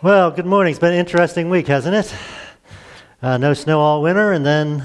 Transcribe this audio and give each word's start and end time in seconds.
Well, 0.00 0.30
good 0.30 0.46
morning. 0.46 0.70
It's 0.70 0.78
been 0.78 0.92
an 0.92 0.98
interesting 1.00 1.50
week, 1.50 1.66
hasn't 1.66 1.92
it? 1.92 2.14
Uh, 3.20 3.36
no 3.36 3.52
snow 3.52 3.80
all 3.80 4.00
winter 4.00 4.30
and 4.30 4.46
then 4.46 4.84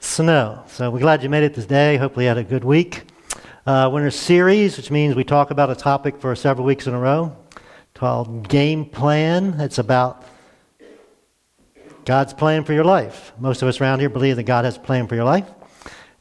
snow. 0.00 0.64
So 0.66 0.90
we're 0.90 0.98
glad 0.98 1.22
you 1.22 1.28
made 1.28 1.44
it 1.44 1.54
this 1.54 1.66
day. 1.66 1.96
Hopefully, 1.98 2.24
you 2.24 2.30
had 2.30 2.38
a 2.38 2.42
good 2.42 2.64
week. 2.64 3.02
Uh, 3.64 3.88
winter 3.92 4.10
series, 4.10 4.76
which 4.76 4.90
means 4.90 5.14
we 5.14 5.22
talk 5.22 5.52
about 5.52 5.70
a 5.70 5.76
topic 5.76 6.20
for 6.20 6.34
several 6.34 6.66
weeks 6.66 6.88
in 6.88 6.94
a 6.94 6.98
row, 6.98 7.36
called 7.94 8.48
Game 8.48 8.84
Plan. 8.84 9.54
It's 9.60 9.78
about 9.78 10.24
God's 12.04 12.34
plan 12.34 12.64
for 12.64 12.72
your 12.72 12.82
life. 12.82 13.32
Most 13.38 13.62
of 13.62 13.68
us 13.68 13.80
around 13.80 14.00
here 14.00 14.08
believe 14.08 14.34
that 14.34 14.42
God 14.42 14.64
has 14.64 14.76
a 14.76 14.80
plan 14.80 15.06
for 15.06 15.14
your 15.14 15.22
life, 15.22 15.48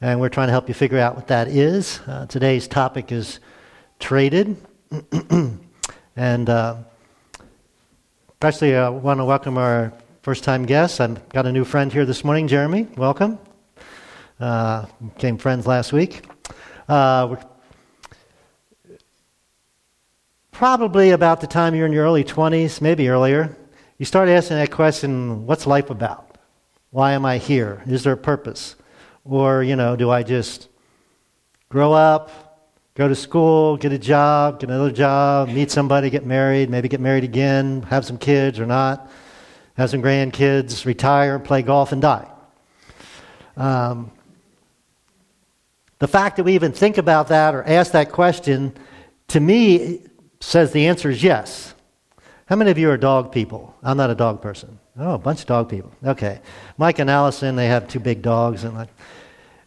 and 0.02 0.20
we're 0.20 0.30
trying 0.30 0.50
to 0.50 0.54
help 0.54 0.68
you 0.68 0.75
figure 0.75 1.00
out 1.00 1.16
what 1.16 1.30
that 1.30 1.48
is. 1.48 2.00
Uh, 2.05 2.27
today's 2.27 2.68
topic 2.68 3.11
is 3.11 3.39
traded. 3.98 4.55
and 6.16 6.48
uh, 6.48 6.75
Especially, 8.44 8.75
I 8.75 8.88
uh, 8.88 8.91
want 8.91 9.21
to 9.21 9.23
welcome 9.23 9.57
our 9.57 9.93
first 10.21 10.43
time 10.43 10.65
guests. 10.65 11.00
I've 11.00 11.29
got 11.29 11.46
a 11.46 11.51
new 11.54 11.64
friend 11.64 11.93
here 11.93 12.06
this 12.06 12.25
morning, 12.25 12.50
Jeremy. 12.50 12.89
Welcome. 12.97 13.39
Uh, 14.38 14.86
became 15.15 15.38
friends 15.38 15.65
last 15.65 15.93
week. 15.93 16.25
Uh, 16.89 17.37
probably 20.51 21.11
about 21.11 21.39
the 21.39 21.48
time 21.48 21.74
you're 21.74 21.86
in 21.86 21.93
your 21.93 22.04
early 22.04 22.25
20s, 22.25 22.82
maybe 22.82 23.07
earlier, 23.07 23.56
you 23.98 24.06
start 24.06 24.28
asking 24.28 24.57
that 24.57 24.71
question 24.71 25.46
what's 25.46 25.65
life 25.65 25.89
about? 25.89 26.37
Why 26.89 27.14
am 27.14 27.25
I 27.25 27.37
here? 27.37 27.82
Is 27.87 28.04
there 28.04 28.12
a 28.12 28.18
purpose? 28.18 28.75
Or, 29.23 29.64
you 29.64 29.78
know, 29.78 29.96
do 29.96 30.10
I 30.10 30.21
just 30.21 30.68
grow 31.70 31.93
up, 31.93 32.30
Go 32.95 33.08
to 33.08 33.16
school, 33.16 33.75
get 33.78 33.92
a 33.92 33.97
job, 33.97 34.59
get 34.59 34.70
another 34.70 34.92
job, 34.92 35.50
meet 35.50 35.72
somebody, 35.72 36.11
get 36.11 36.28
married, 36.28 36.70
maybe 36.70 36.88
get 36.88 37.00
married 37.00 37.23
again, 37.23 37.81
have 37.84 38.06
some 38.06 38.20
kids 38.20 38.59
or 38.59 38.67
not, 38.67 39.09
have 39.75 39.89
some 39.89 40.02
grandkids, 40.02 40.86
retire, 40.86 41.39
play 41.39 41.64
golf, 41.64 41.92
and 41.92 42.04
die. 42.04 42.30
Um, 43.58 44.12
the 45.98 46.08
fact 46.08 46.38
that 46.38 46.44
we 46.44 46.54
even 46.54 46.72
think 46.72 47.00
about 47.00 47.30
that 47.30 47.56
or 47.56 47.64
ask 47.64 47.94
that 47.94 48.12
question, 48.12 48.76
to 49.30 49.39
me, 49.39 50.02
says 50.39 50.72
the 50.72 50.86
answer 50.86 51.10
is 51.10 51.23
yes. 51.23 51.73
How 52.45 52.56
many 52.56 52.70
of 52.70 52.78
you 52.78 52.92
are 52.92 52.98
dog 52.98 53.32
people? 53.32 53.76
I'm 53.82 53.98
not 53.98 54.12
a 54.12 54.16
dog 54.16 54.39
person. 54.39 54.78
Oh, 55.00 55.16
a 55.16 55.17
bunch 55.17 55.42
of 55.42 55.48
dog 55.48 55.70
people. 55.70 55.92
Okay. 56.06 56.42
Mike 56.78 57.00
and 57.00 57.10
Allison, 57.10 57.56
they 57.56 57.67
have 57.67 57.88
two 57.88 58.00
big 58.00 58.22
dogs, 58.22 58.64
and 58.64 58.76
like, 58.76 58.89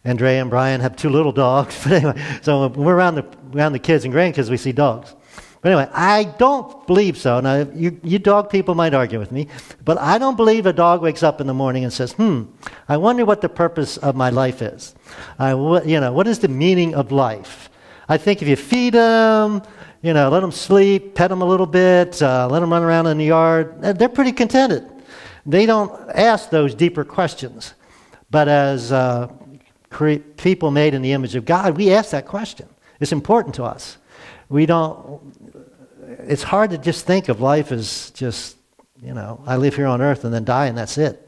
Andrea 0.07 0.39
and 0.39 0.49
Brian 0.49 0.79
have 0.79 0.95
two 0.95 1.09
little 1.09 1.33
dogs. 1.33 1.77
But 1.83 1.91
anyway, 1.91 2.39
so 2.41 2.69
we're 2.69 2.95
around 2.95 3.15
the, 3.15 3.25
around 3.53 3.73
the 3.73 3.79
kids 3.79 4.05
and 4.05 4.13
grandkids, 4.13 4.49
we 4.49 4.57
see 4.57 4.71
dogs. 4.71 5.13
But 5.61 5.71
anyway, 5.71 5.89
I 5.91 6.23
don't 6.23 6.87
believe 6.87 7.17
so. 7.17 7.41
Now, 7.41 7.67
you, 7.73 7.99
you 8.03 8.19
dog 8.19 8.49
people 8.49 8.73
might 8.73 8.93
argue 8.93 9.19
with 9.19 9.31
me, 9.33 9.47
but 9.83 9.97
I 9.97 10.17
don't 10.17 10.37
believe 10.37 10.65
a 10.65 10.71
dog 10.71 11.01
wakes 11.01 11.23
up 11.23 11.41
in 11.41 11.47
the 11.47 11.53
morning 11.53 11.83
and 11.83 11.91
says, 11.91 12.13
hmm, 12.13 12.43
I 12.87 12.95
wonder 12.95 13.25
what 13.25 13.41
the 13.41 13.49
purpose 13.49 13.97
of 13.97 14.15
my 14.15 14.29
life 14.29 14.61
is. 14.61 14.95
I, 15.39 15.51
you 15.51 15.99
know, 15.99 16.13
what 16.13 16.27
is 16.27 16.39
the 16.39 16.47
meaning 16.47 16.95
of 16.95 17.11
life? 17.11 17.69
I 18.07 18.17
think 18.17 18.41
if 18.41 18.47
you 18.47 18.55
feed 18.55 18.93
them, 18.93 19.61
you 20.01 20.13
know, 20.13 20.29
let 20.29 20.39
them 20.39 20.53
sleep, 20.53 21.15
pet 21.15 21.29
them 21.29 21.41
a 21.41 21.45
little 21.45 21.65
bit, 21.65 22.21
uh, 22.21 22.47
let 22.49 22.61
them 22.61 22.71
run 22.71 22.83
around 22.83 23.07
in 23.07 23.17
the 23.17 23.25
yard, 23.25 23.81
they're 23.81 24.07
pretty 24.07 24.31
contented. 24.31 24.89
They 25.45 25.65
don't 25.65 25.91
ask 26.11 26.49
those 26.49 26.75
deeper 26.75 27.03
questions. 27.03 27.73
But 28.29 28.47
as 28.47 28.91
uh, 28.91 29.31
people 29.89 30.71
made 30.71 30.93
in 30.93 31.01
the 31.01 31.13
image 31.13 31.35
of 31.35 31.45
God, 31.45 31.77
we 31.77 31.91
ask 31.91 32.11
that 32.11 32.25
question. 32.25 32.67
It's 32.99 33.11
important 33.11 33.55
to 33.55 33.63
us. 33.63 33.97
We 34.49 34.65
don't, 34.65 35.21
it's 36.19 36.43
hard 36.43 36.71
to 36.71 36.77
just 36.77 37.05
think 37.05 37.29
of 37.29 37.41
life 37.41 37.71
as 37.71 38.11
just, 38.11 38.57
you 39.01 39.13
know, 39.13 39.41
I 39.45 39.57
live 39.57 39.75
here 39.75 39.87
on 39.87 40.01
earth 40.01 40.23
and 40.23 40.33
then 40.33 40.43
die 40.43 40.67
and 40.67 40.77
that's 40.77 40.97
it. 40.97 41.23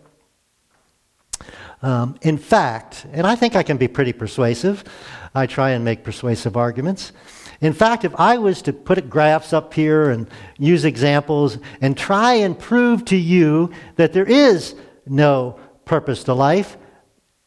Um, 1.82 2.16
in 2.22 2.38
fact, 2.38 3.06
and 3.14 3.26
I 3.26 3.36
think 3.36 3.56
I 3.56 3.64
can 3.64 3.78
be 3.78 3.88
pretty 3.88 4.12
persuasive, 4.12 4.84
I 5.34 5.46
try 5.46 5.72
and 5.72 5.86
make 5.86 6.04
persuasive 6.04 6.58
arguments. 6.58 7.14
In 7.62 7.74
fact, 7.74 8.06
if 8.06 8.14
I 8.16 8.38
was 8.38 8.62
to 8.64 8.74
put 8.74 9.10
graphs 9.10 9.54
up 9.54 9.74
here 9.74 10.10
and 10.10 10.30
use 10.58 10.86
examples 10.86 11.58
and 11.82 11.98
try 11.98 12.34
and 12.36 12.58
prove 12.58 13.06
to 13.06 13.18
you 13.18 13.72
that 13.96 14.14
there 14.14 14.26
is 14.26 14.76
no 15.06 15.60
purpose 15.86 16.24
to 16.26 16.34
life, 16.34 16.78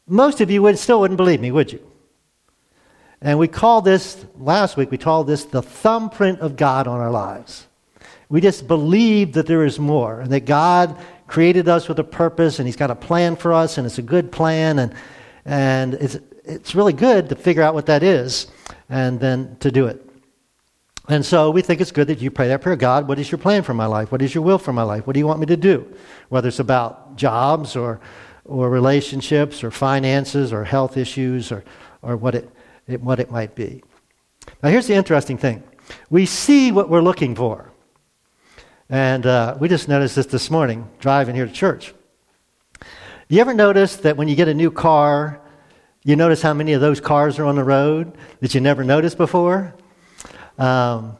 most 0.06 0.40
of 0.40 0.50
you 0.50 0.62
would 0.62 0.78
still 0.78 1.00
wouldn't 1.00 1.16
believe 1.16 1.40
me, 1.40 1.50
would 1.50 1.72
you? 1.72 1.80
And 3.20 3.38
we 3.38 3.46
call 3.46 3.82
this, 3.82 4.24
last 4.36 4.76
week, 4.76 4.90
we 4.90 4.98
called 4.98 5.28
this 5.28 5.44
the 5.44 5.62
thumbprint 5.62 6.40
of 6.40 6.56
God 6.56 6.88
on 6.88 6.98
our 6.98 7.10
lives. 7.10 7.66
We 8.28 8.40
just 8.40 8.66
believe 8.66 9.34
that 9.34 9.46
there 9.46 9.64
is 9.64 9.78
more 9.78 10.20
and 10.20 10.32
that 10.32 10.44
God 10.44 10.98
created 11.28 11.68
us 11.68 11.88
with 11.88 11.98
a 11.98 12.04
purpose 12.04 12.58
and 12.58 12.66
He's 12.66 12.76
got 12.76 12.90
a 12.90 12.96
plan 12.96 13.36
for 13.36 13.52
us 13.52 13.78
and 13.78 13.86
it's 13.86 13.98
a 13.98 14.02
good 14.02 14.32
plan 14.32 14.80
and, 14.80 14.94
and 15.44 15.94
it's, 15.94 16.18
it's 16.44 16.74
really 16.74 16.92
good 16.92 17.28
to 17.28 17.36
figure 17.36 17.62
out 17.62 17.74
what 17.74 17.86
that 17.86 18.02
is 18.02 18.48
and 18.88 19.20
then 19.20 19.56
to 19.60 19.70
do 19.70 19.86
it. 19.86 20.04
And 21.08 21.24
so 21.24 21.50
we 21.50 21.62
think 21.62 21.80
it's 21.80 21.92
good 21.92 22.08
that 22.08 22.20
you 22.20 22.30
pray 22.30 22.48
that 22.48 22.62
prayer 22.62 22.76
God, 22.76 23.06
what 23.06 23.18
is 23.18 23.30
your 23.30 23.38
plan 23.38 23.62
for 23.62 23.74
my 23.74 23.86
life? 23.86 24.10
What 24.10 24.22
is 24.22 24.34
your 24.34 24.42
will 24.42 24.58
for 24.58 24.72
my 24.72 24.82
life? 24.82 25.06
What 25.06 25.14
do 25.14 25.20
you 25.20 25.26
want 25.26 25.40
me 25.40 25.46
to 25.46 25.56
do? 25.56 25.86
Whether 26.28 26.48
it's 26.48 26.58
about 26.58 27.16
jobs 27.16 27.76
or 27.76 28.00
or 28.44 28.70
relationships 28.70 29.62
or 29.62 29.70
finances 29.70 30.52
or 30.52 30.64
health 30.64 30.96
issues 30.96 31.52
or, 31.52 31.64
or 32.02 32.16
what, 32.16 32.34
it, 32.34 32.50
it, 32.86 33.00
what 33.00 33.20
it 33.20 33.30
might 33.30 33.54
be. 33.54 33.82
Now, 34.62 34.70
here's 34.70 34.86
the 34.86 34.94
interesting 34.94 35.38
thing 35.38 35.62
we 36.10 36.26
see 36.26 36.72
what 36.72 36.88
we're 36.88 37.02
looking 37.02 37.34
for. 37.34 37.70
And 38.88 39.24
uh, 39.24 39.56
we 39.58 39.68
just 39.68 39.88
noticed 39.88 40.16
this 40.16 40.26
this 40.26 40.50
morning 40.50 40.88
driving 41.00 41.34
here 41.34 41.46
to 41.46 41.52
church. 41.52 41.94
You 43.28 43.40
ever 43.40 43.54
notice 43.54 43.96
that 43.96 44.18
when 44.18 44.28
you 44.28 44.36
get 44.36 44.48
a 44.48 44.54
new 44.54 44.70
car, 44.70 45.40
you 46.04 46.16
notice 46.16 46.42
how 46.42 46.52
many 46.52 46.74
of 46.74 46.80
those 46.80 47.00
cars 47.00 47.38
are 47.38 47.44
on 47.44 47.56
the 47.56 47.64
road 47.64 48.12
that 48.40 48.54
you 48.54 48.60
never 48.60 48.84
noticed 48.84 49.16
before? 49.16 49.74
Um, 50.58 51.16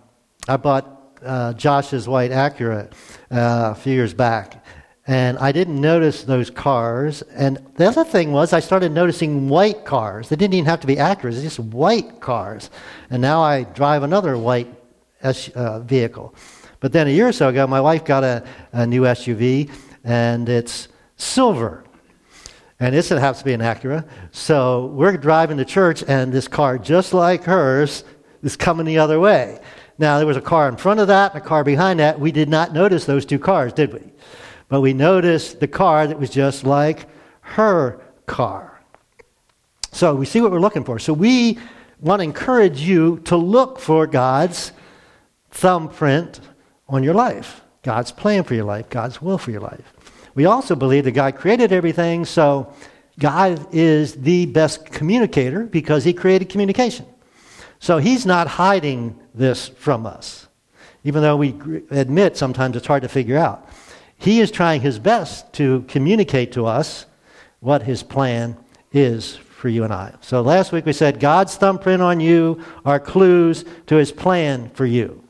I 0.46 0.56
bought 0.58 1.18
uh, 1.24 1.54
Josh's 1.54 2.06
white 2.06 2.32
Acura 2.32 2.92
uh, 3.30 3.70
a 3.70 3.74
few 3.74 3.94
years 3.94 4.12
back, 4.12 4.64
and 5.06 5.36
I 5.38 5.50
didn't 5.50 5.80
notice 5.80 6.22
those 6.22 6.48
cars. 6.48 7.22
And 7.34 7.58
the 7.74 7.86
other 7.86 8.04
thing 8.04 8.30
was, 8.30 8.52
I 8.52 8.60
started 8.60 8.92
noticing 8.92 9.48
white 9.48 9.84
cars. 9.84 10.28
They 10.28 10.36
didn't 10.36 10.54
even 10.54 10.66
have 10.66 10.80
to 10.80 10.86
be 10.86 10.96
Acuras, 10.96 11.42
just 11.42 11.58
white 11.58 12.20
cars. 12.20 12.70
And 13.10 13.20
now 13.20 13.42
I 13.42 13.64
drive 13.64 14.04
another 14.04 14.38
white 14.38 14.68
uh, 15.22 15.80
vehicle. 15.80 16.34
But 16.78 16.92
then 16.92 17.08
a 17.08 17.10
year 17.10 17.28
or 17.28 17.32
so 17.32 17.48
ago, 17.48 17.66
my 17.66 17.80
wife 17.80 18.04
got 18.04 18.22
a, 18.22 18.44
a 18.72 18.86
new 18.86 19.02
SUV, 19.02 19.70
and 20.04 20.48
it's 20.48 20.88
silver. 21.16 21.84
And 22.78 22.94
this 22.94 23.08
happens 23.08 23.38
to 23.38 23.44
be 23.44 23.52
an 23.52 23.60
Acura. 23.60 24.04
So 24.32 24.86
we're 24.86 25.16
driving 25.16 25.56
to 25.58 25.64
church, 25.64 26.04
and 26.06 26.32
this 26.32 26.48
car, 26.48 26.78
just 26.78 27.12
like 27.12 27.44
hers, 27.44 28.04
is 28.42 28.56
coming 28.56 28.86
the 28.86 28.98
other 28.98 29.18
way. 29.20 29.60
Now, 29.98 30.18
there 30.18 30.26
was 30.26 30.36
a 30.36 30.40
car 30.40 30.68
in 30.68 30.76
front 30.76 30.98
of 30.98 31.08
that 31.08 31.34
and 31.34 31.42
a 31.42 31.46
car 31.46 31.62
behind 31.62 32.00
that. 32.00 32.18
We 32.18 32.32
did 32.32 32.48
not 32.48 32.72
notice 32.72 33.04
those 33.04 33.24
two 33.24 33.38
cars, 33.38 33.72
did 33.72 33.92
we? 33.92 34.00
But 34.72 34.80
we 34.80 34.94
noticed 34.94 35.60
the 35.60 35.68
car 35.68 36.06
that 36.06 36.18
was 36.18 36.30
just 36.30 36.64
like 36.64 37.06
her 37.42 38.00
car. 38.24 38.80
So 39.90 40.14
we 40.14 40.24
see 40.24 40.40
what 40.40 40.50
we're 40.50 40.60
looking 40.60 40.82
for. 40.82 40.98
So 40.98 41.12
we 41.12 41.58
want 42.00 42.20
to 42.20 42.24
encourage 42.24 42.80
you 42.80 43.18
to 43.26 43.36
look 43.36 43.78
for 43.78 44.06
God's 44.06 44.72
thumbprint 45.50 46.40
on 46.88 47.04
your 47.04 47.12
life, 47.12 47.60
God's 47.82 48.12
plan 48.12 48.44
for 48.44 48.54
your 48.54 48.64
life, 48.64 48.88
God's 48.88 49.20
will 49.20 49.36
for 49.36 49.50
your 49.50 49.60
life. 49.60 49.92
We 50.34 50.46
also 50.46 50.74
believe 50.74 51.04
that 51.04 51.10
God 51.10 51.36
created 51.36 51.70
everything, 51.70 52.24
so 52.24 52.72
God 53.18 53.74
is 53.74 54.14
the 54.14 54.46
best 54.46 54.86
communicator 54.86 55.64
because 55.64 56.02
He 56.02 56.14
created 56.14 56.48
communication. 56.48 57.04
So 57.78 57.98
He's 57.98 58.24
not 58.24 58.46
hiding 58.46 59.20
this 59.34 59.68
from 59.68 60.06
us, 60.06 60.48
even 61.04 61.20
though 61.20 61.36
we 61.36 61.56
admit 61.90 62.38
sometimes 62.38 62.74
it's 62.74 62.86
hard 62.86 63.02
to 63.02 63.10
figure 63.10 63.36
out. 63.36 63.68
He 64.22 64.40
is 64.40 64.52
trying 64.52 64.82
his 64.82 65.00
best 65.00 65.52
to 65.54 65.84
communicate 65.88 66.52
to 66.52 66.64
us 66.66 67.06
what 67.58 67.82
his 67.82 68.04
plan 68.04 68.56
is 68.92 69.34
for 69.34 69.68
you 69.68 69.82
and 69.82 69.92
I. 69.92 70.14
So 70.20 70.42
last 70.42 70.70
week 70.70 70.86
we 70.86 70.92
said 70.92 71.18
God's 71.18 71.56
thumbprint 71.56 72.00
on 72.00 72.20
you 72.20 72.62
are 72.84 73.00
clues 73.00 73.64
to 73.88 73.96
his 73.96 74.12
plan 74.12 74.70
for 74.70 74.86
you. 74.86 75.24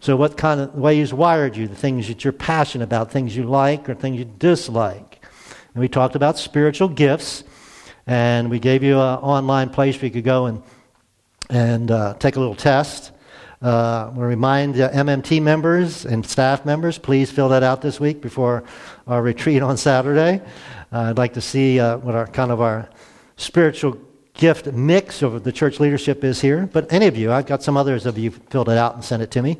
So 0.00 0.16
what 0.16 0.36
kind 0.36 0.60
of 0.60 0.74
way 0.74 0.96
he's 0.96 1.14
wired 1.14 1.56
you, 1.56 1.68
the 1.68 1.76
things 1.76 2.08
that 2.08 2.24
you're 2.24 2.32
passionate 2.32 2.82
about, 2.82 3.12
things 3.12 3.36
you 3.36 3.44
like 3.44 3.88
or 3.88 3.94
things 3.94 4.18
you 4.18 4.24
dislike. 4.24 5.24
And 5.72 5.80
we 5.80 5.88
talked 5.88 6.16
about 6.16 6.36
spiritual 6.36 6.88
gifts, 6.88 7.44
and 8.04 8.50
we 8.50 8.58
gave 8.58 8.82
you 8.82 8.94
an 8.94 9.18
online 9.18 9.70
place 9.70 9.94
where 9.96 10.06
you 10.06 10.10
could 10.10 10.24
go 10.24 10.46
and 10.46 10.60
and 11.50 11.90
uh, 11.90 12.14
take 12.14 12.34
a 12.34 12.40
little 12.40 12.56
test. 12.56 13.12
Uh, 13.62 14.12
we 14.14 14.24
remind 14.24 14.74
the 14.74 14.88
MMT 14.88 15.40
members 15.40 16.04
and 16.04 16.26
staff 16.26 16.64
members, 16.64 16.98
please 16.98 17.30
fill 17.30 17.48
that 17.50 17.62
out 17.62 17.80
this 17.82 17.98
week 17.98 18.20
before 18.20 18.64
our 19.06 19.22
retreat 19.22 19.62
on 19.62 19.76
Saturday. 19.76 20.42
Uh, 20.92 21.10
I'd 21.10 21.18
like 21.18 21.34
to 21.34 21.40
see 21.40 21.80
uh, 21.80 21.98
what 21.98 22.14
our 22.14 22.26
kind 22.26 22.50
of 22.50 22.60
our 22.60 22.88
spiritual 23.36 23.98
gift 24.34 24.66
mix 24.72 25.22
of 25.22 25.44
the 25.44 25.52
church 25.52 25.80
leadership 25.80 26.24
is 26.24 26.40
here. 26.40 26.68
But 26.72 26.92
any 26.92 27.06
of 27.06 27.16
you, 27.16 27.32
I've 27.32 27.46
got 27.46 27.62
some 27.62 27.76
others 27.76 28.06
of 28.06 28.18
you 28.18 28.30
filled 28.30 28.68
it 28.68 28.76
out 28.76 28.94
and 28.94 29.04
sent 29.04 29.22
it 29.22 29.30
to 29.32 29.42
me. 29.42 29.58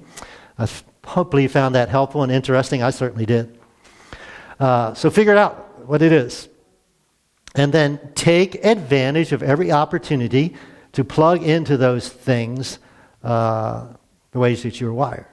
I 0.59 0.69
Hopefully, 1.07 1.43
you 1.43 1.49
found 1.49 1.75
that 1.75 1.89
helpful 1.89 2.23
and 2.23 2.33
interesting. 2.33 2.83
I 2.83 2.91
certainly 2.91 3.27
did. 3.27 3.59
Uh, 4.59 4.95
so, 4.95 5.11
figure 5.11 5.37
out 5.37 5.87
what 5.87 6.03
it 6.03 6.13
is. 6.13 6.49
And 7.55 7.73
then 7.73 8.01
take 8.15 8.65
advantage 8.65 9.33
of 9.33 9.43
every 9.43 9.71
opportunity 9.71 10.57
to 10.93 11.05
plug 11.05 11.43
into 11.43 11.77
those 11.77 12.09
things 12.09 12.79
uh, 13.25 13.87
the 14.31 14.39
ways 14.39 14.63
that 14.63 14.81
you're 14.81 14.93
wired. 14.93 15.27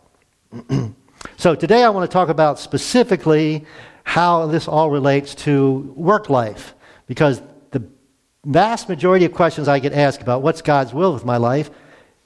so, 1.38 1.54
today 1.54 1.84
I 1.84 1.90
want 1.90 2.10
to 2.10 2.14
talk 2.14 2.30
about 2.30 2.58
specifically 2.58 3.66
how 4.04 4.48
this 4.48 4.68
all 4.68 4.90
relates 4.90 5.36
to 5.36 5.94
work 5.96 6.30
life, 6.30 6.74
because 7.06 7.42
the 7.70 7.84
vast 8.46 8.90
majority 8.90 9.26
of 9.26 9.34
questions 9.34 9.68
I 9.68 9.80
get 9.80 9.94
asked 9.94 10.22
about 10.22 10.42
what's 10.42 10.62
God's 10.62 10.94
will 10.94 11.14
with 11.14 11.26
my 11.26 11.38
life 11.38 11.70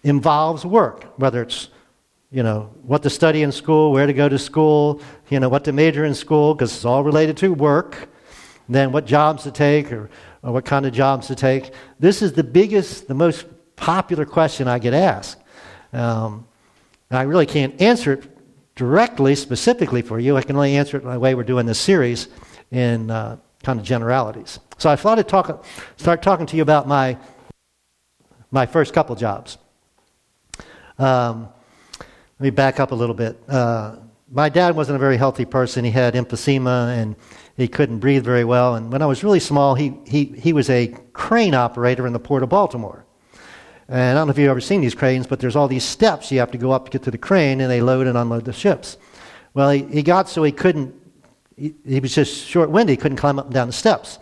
involves 0.04 0.66
work, 0.66 1.04
whether 1.18 1.42
it's 1.42 1.70
you 2.32 2.44
know, 2.44 2.70
what 2.84 3.02
to 3.04 3.10
study 3.10 3.44
in 3.44 3.52
school, 3.52 3.92
where 3.94 4.06
to 4.06 4.14
go 4.14 4.28
to 4.28 4.38
school, 4.38 5.02
you 5.30 5.40
know, 5.40 5.48
what 5.48 5.64
to 5.64 5.72
major 5.72 6.04
in 6.04 6.14
school, 6.14 6.54
because 6.54 6.76
it's 6.76 6.84
all 6.84 7.02
related 7.02 7.38
to 7.38 7.54
work, 7.54 8.10
then 8.68 8.92
what 8.92 9.06
jobs 9.06 9.44
to 9.44 9.52
take 9.52 9.92
or, 9.92 10.10
or 10.44 10.52
what 10.52 10.66
kind 10.66 10.86
of 10.86 10.94
jobs 10.94 11.28
to 11.28 11.36
take. 11.36 11.72
This 12.00 12.22
is 12.22 12.34
the 12.34 12.44
biggest, 12.44 13.08
the 13.08 13.14
most 13.14 13.46
popular 13.78 14.26
question 14.26 14.68
I 14.68 14.80
get 14.80 14.94
asked. 14.94 15.38
Um, 15.96 16.48
I 17.10 17.22
really 17.24 17.46
can't 17.46 17.80
answer 17.82 18.14
it 18.14 18.24
directly, 18.76 19.36
specifically 19.36 20.02
for 20.02 20.20
you. 20.20 20.36
I 20.36 20.42
can 20.42 20.56
only 20.56 20.76
answer 20.76 20.98
it 20.98 21.04
in 21.04 21.10
the 21.10 21.20
way 21.20 21.34
we're 21.34 21.44
doing 21.44 21.66
this 21.66 21.80
series 21.80 22.28
in 22.72 23.10
uh, 23.10 23.38
kind 23.64 23.80
of 23.80 23.86
generalities. 23.86 24.60
So 24.78 24.90
I 24.90 24.96
thought 24.96 25.18
I'd 25.18 25.28
talk, 25.28 25.66
start 25.96 26.22
talking 26.22 26.46
to 26.48 26.58
you 26.58 26.62
about 26.62 26.88
my, 26.88 27.18
my 28.52 28.66
first 28.66 28.94
couple 28.94 29.16
jobs. 29.16 29.58
Um, 31.00 31.48
let 32.00 32.44
me 32.44 32.50
back 32.50 32.80
up 32.80 32.92
a 32.92 32.96
little 32.96 33.16
bit. 33.16 33.42
Uh, 33.48 33.98
my 34.30 34.50
dad 34.50 34.76
wasn't 34.76 34.98
a 34.98 35.00
very 35.00 35.16
healthy 35.16 35.46
person. 35.46 35.86
He 35.86 35.92
had 35.92 36.16
emphysema 36.16 36.98
and 36.98 37.16
he 37.56 37.70
couldn't 37.70 38.00
breathe 38.00 38.26
very 38.26 38.44
well. 38.44 38.76
And 38.76 38.92
when 38.92 39.02
I 39.02 39.06
was 39.06 39.24
really 39.24 39.40
small, 39.40 39.76
he, 39.76 39.94
he, 40.06 40.26
he 40.26 40.52
was 40.52 40.70
a 40.70 40.88
crane 41.14 41.54
operator 41.54 42.06
in 42.06 42.12
the 42.12 42.20
Port 42.20 42.44
of 42.44 42.50
Baltimore. 42.50 43.05
And 43.88 44.00
I 44.00 44.14
don't 44.14 44.28
know 44.28 44.32
if 44.32 44.38
you've 44.38 44.50
ever 44.50 44.62
seen 44.62 44.82
these 44.82 44.96
cranes, 44.96 45.28
but 45.28 45.40
there's 45.40 45.56
all 45.56 45.68
these 45.68 45.84
steps 45.84 46.32
you 46.32 46.40
have 46.40 46.52
to 46.52 46.58
go 46.58 46.72
up 46.72 46.86
to 46.86 46.92
get 46.92 47.04
to 47.04 47.12
the 47.12 47.18
crane, 47.18 47.62
and 47.62 47.70
they 47.70 47.82
load 47.82 48.08
and 48.08 48.18
unload 48.18 48.46
the 48.46 48.54
ships. 48.54 48.98
Well, 49.54 49.70
he, 49.70 49.84
he 49.84 50.04
got 50.04 50.28
so 50.28 50.44
he 50.44 50.52
couldn't, 50.52 50.94
he, 51.56 51.76
he 51.86 52.00
was 52.00 52.14
just 52.14 52.46
short 52.46 52.72
winded, 52.72 52.94
he 52.94 52.98
couldn't 52.98 53.18
climb 53.18 53.38
up 53.38 53.46
and 53.46 53.54
down 53.54 53.68
the 53.68 53.74
steps. 53.74 54.20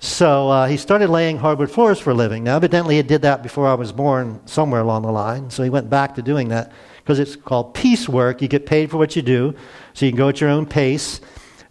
So 0.00 0.48
uh, 0.48 0.68
he 0.68 0.76
started 0.76 1.10
laying 1.10 1.38
hardwood 1.38 1.70
floors 1.70 1.98
for 1.98 2.10
a 2.10 2.14
living. 2.14 2.44
Now, 2.44 2.56
evidently, 2.56 2.96
he 2.96 3.02
did 3.02 3.22
that 3.22 3.42
before 3.42 3.66
I 3.66 3.74
was 3.74 3.92
born, 3.92 4.40
somewhere 4.46 4.80
along 4.80 5.02
the 5.02 5.10
line. 5.10 5.50
So 5.50 5.64
he 5.64 5.70
went 5.70 5.90
back 5.90 6.14
to 6.14 6.22
doing 6.22 6.48
that 6.48 6.72
because 6.98 7.18
it's 7.18 7.34
called 7.34 7.74
piecework. 7.74 8.40
You 8.40 8.48
get 8.48 8.64
paid 8.64 8.90
for 8.90 8.96
what 8.96 9.16
you 9.16 9.22
do, 9.22 9.54
so 9.94 10.06
you 10.06 10.12
can 10.12 10.18
go 10.18 10.28
at 10.28 10.40
your 10.40 10.50
own 10.50 10.66
pace, 10.66 11.20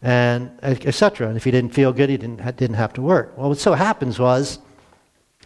and 0.01 0.51
etc. 0.61 1.29
And 1.29 1.37
if 1.37 1.45
he 1.45 1.51
didn't 1.51 1.71
feel 1.71 1.93
good, 1.93 2.09
he 2.09 2.17
didn't 2.17 2.57
didn't 2.57 2.75
have 2.75 2.93
to 2.93 3.01
work. 3.01 3.37
Well, 3.37 3.49
what 3.49 3.59
so 3.59 3.73
happens 3.73 4.19
was, 4.19 4.59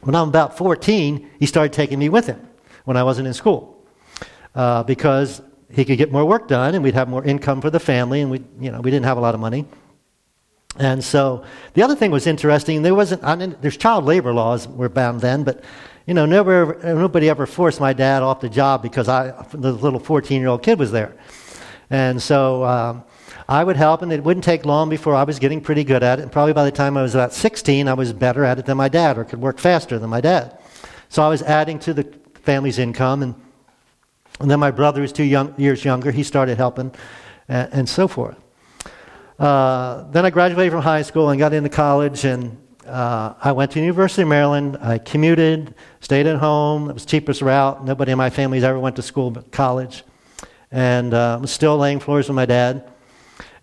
when 0.01 0.15
I'm 0.15 0.29
about 0.29 0.57
14, 0.57 1.29
he 1.39 1.45
started 1.45 1.73
taking 1.73 1.99
me 1.99 2.09
with 2.09 2.27
him 2.27 2.47
when 2.85 2.97
I 2.97 3.03
wasn't 3.03 3.27
in 3.27 3.33
school, 3.33 3.85
uh, 4.55 4.83
because 4.83 5.41
he 5.69 5.85
could 5.85 5.97
get 5.97 6.11
more 6.11 6.25
work 6.25 6.47
done, 6.47 6.75
and 6.75 6.83
we'd 6.83 6.95
have 6.95 7.07
more 7.07 7.23
income 7.23 7.61
for 7.61 7.69
the 7.69 7.79
family, 7.79 8.21
and 8.21 8.29
we 8.29 8.43
you 8.59 8.71
know 8.71 8.81
we 8.81 8.91
didn't 8.91 9.05
have 9.05 9.17
a 9.17 9.21
lot 9.21 9.33
of 9.33 9.39
money. 9.39 9.65
And 10.77 11.03
so 11.03 11.43
the 11.73 11.83
other 11.83 11.95
thing 11.95 12.11
was 12.11 12.27
interesting. 12.27 12.81
There 12.81 12.95
wasn't 12.95 13.23
I 13.23 13.35
mean, 13.35 13.55
there's 13.61 13.77
child 13.77 14.05
labor 14.05 14.33
laws 14.33 14.67
were 14.67 14.89
bound 14.89 15.21
then, 15.21 15.43
but 15.43 15.63
you 16.07 16.13
know, 16.13 16.25
never, 16.25 16.79
nobody 16.83 17.29
ever 17.29 17.45
forced 17.45 17.79
my 17.79 17.93
dad 17.93 18.23
off 18.23 18.41
the 18.41 18.49
job 18.49 18.81
because 18.81 19.07
I, 19.07 19.31
the 19.53 19.71
little 19.71 19.99
14 19.99 20.41
year 20.41 20.49
old 20.49 20.63
kid 20.63 20.79
was 20.79 20.91
there. 20.91 21.15
And 21.89 22.21
so 22.21 22.63
um, 22.63 23.03
I 23.47 23.63
would 23.63 23.77
help, 23.77 24.01
and 24.01 24.11
it 24.11 24.23
wouldn't 24.23 24.43
take 24.43 24.65
long 24.65 24.89
before 24.89 25.15
I 25.15 25.23
was 25.23 25.39
getting 25.39 25.61
pretty 25.61 25.83
good 25.83 26.03
at 26.03 26.19
it. 26.19 26.23
And 26.23 26.31
probably 26.31 26.53
by 26.53 26.65
the 26.65 26.71
time 26.71 26.97
I 26.97 27.01
was 27.01 27.15
about 27.15 27.33
16, 27.33 27.87
I 27.87 27.93
was 27.93 28.13
better 28.13 28.43
at 28.45 28.59
it 28.59 28.65
than 28.65 28.77
my 28.77 28.89
dad 28.89 29.17
or 29.17 29.23
could 29.23 29.41
work 29.41 29.59
faster 29.59 29.99
than 29.99 30.09
my 30.09 30.21
dad. 30.21 30.57
So 31.09 31.23
I 31.23 31.29
was 31.29 31.41
adding 31.41 31.79
to 31.79 31.93
the 31.93 32.03
family's 32.43 32.79
income. 32.79 33.23
And, 33.23 33.35
and 34.39 34.49
then 34.49 34.59
my 34.59 34.71
brother 34.71 35.01
was 35.01 35.11
two 35.11 35.23
young, 35.23 35.53
years 35.57 35.83
younger. 35.83 36.11
He 36.11 36.23
started 36.23 36.57
helping 36.57 36.93
and, 37.47 37.73
and 37.73 37.89
so 37.89 38.07
forth. 38.07 38.37
Uh, 39.37 40.03
then 40.11 40.25
I 40.25 40.29
graduated 40.29 40.71
from 40.71 40.81
high 40.81 41.01
school 41.01 41.29
and 41.29 41.39
got 41.39 41.53
into 41.53 41.69
college 41.69 42.25
and 42.25 42.57
uh, 42.85 43.33
I 43.39 43.51
went 43.51 43.71
to 43.71 43.79
University 43.79 44.23
of 44.23 44.27
Maryland. 44.27 44.77
I 44.81 44.97
commuted, 44.97 45.75
stayed 45.99 46.27
at 46.27 46.37
home. 46.37 46.89
It 46.89 46.93
was 46.93 47.05
cheapest 47.05 47.41
route. 47.41 47.85
Nobody 47.85 48.11
in 48.11 48.17
my 48.17 48.29
family 48.29 48.63
ever 48.63 48.79
went 48.79 48.95
to 48.97 49.01
school 49.01 49.31
but 49.31 49.51
college. 49.51 50.03
And 50.71 51.13
uh, 51.13 51.37
was 51.41 51.51
still 51.51 51.77
laying 51.77 51.99
floors 51.99 52.27
with 52.27 52.35
my 52.35 52.45
dad. 52.45 52.90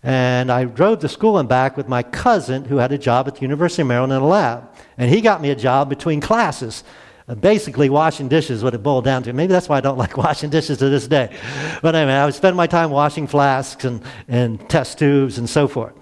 And 0.01 0.51
I 0.51 0.63
drove 0.63 0.99
to 0.99 1.09
school 1.09 1.37
and 1.37 1.49
back 1.49 1.75
with 1.75 1.87
my 1.87 2.03
cousin 2.03 2.63
who 2.65 2.77
had 2.77 2.91
a 2.91 2.97
job 2.97 3.27
at 3.27 3.35
the 3.35 3.41
University 3.41 3.81
of 3.81 3.89
Maryland 3.89 4.13
in 4.13 4.21
a 4.21 4.27
lab. 4.27 4.69
And 4.97 5.09
he 5.09 5.19
got 5.21 5.41
me 5.41 5.49
a 5.49 5.55
job 5.55 5.89
between 5.89 6.21
classes. 6.21 6.83
Uh, 7.27 7.35
basically, 7.35 7.89
washing 7.89 8.27
dishes, 8.27 8.63
what 8.63 8.73
it 8.73 8.81
boiled 8.81 9.03
down 9.05 9.21
to. 9.23 9.33
Maybe 9.33 9.51
that's 9.51 9.69
why 9.69 9.77
I 9.77 9.81
don't 9.81 9.97
like 9.97 10.17
washing 10.25 10.49
dishes 10.49 10.77
to 10.79 10.89
this 10.89 11.07
day. 11.07 11.35
But 11.81 11.95
anyway, 11.95 12.13
I 12.13 12.25
would 12.25 12.33
spend 12.33 12.55
my 12.55 12.65
time 12.65 12.91
washing 12.91 13.27
flasks 13.27 13.85
and, 13.85 14.01
and 14.27 14.67
test 14.69 14.97
tubes 14.97 15.37
and 15.37 15.49
so 15.49 15.67
forth. 15.67 15.93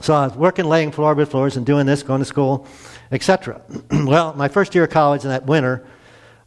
So 0.00 0.14
I 0.14 0.26
was 0.26 0.36
working, 0.36 0.66
laying 0.66 0.92
floorboard 0.92 1.28
floors, 1.28 1.56
and 1.56 1.64
doing 1.64 1.86
this, 1.86 2.02
going 2.02 2.20
to 2.20 2.24
school, 2.24 2.66
etc. 3.10 3.62
well, 3.90 4.34
my 4.34 4.48
first 4.48 4.74
year 4.74 4.84
of 4.84 4.90
college 4.90 5.24
in 5.24 5.30
that 5.30 5.46
winter, 5.46 5.86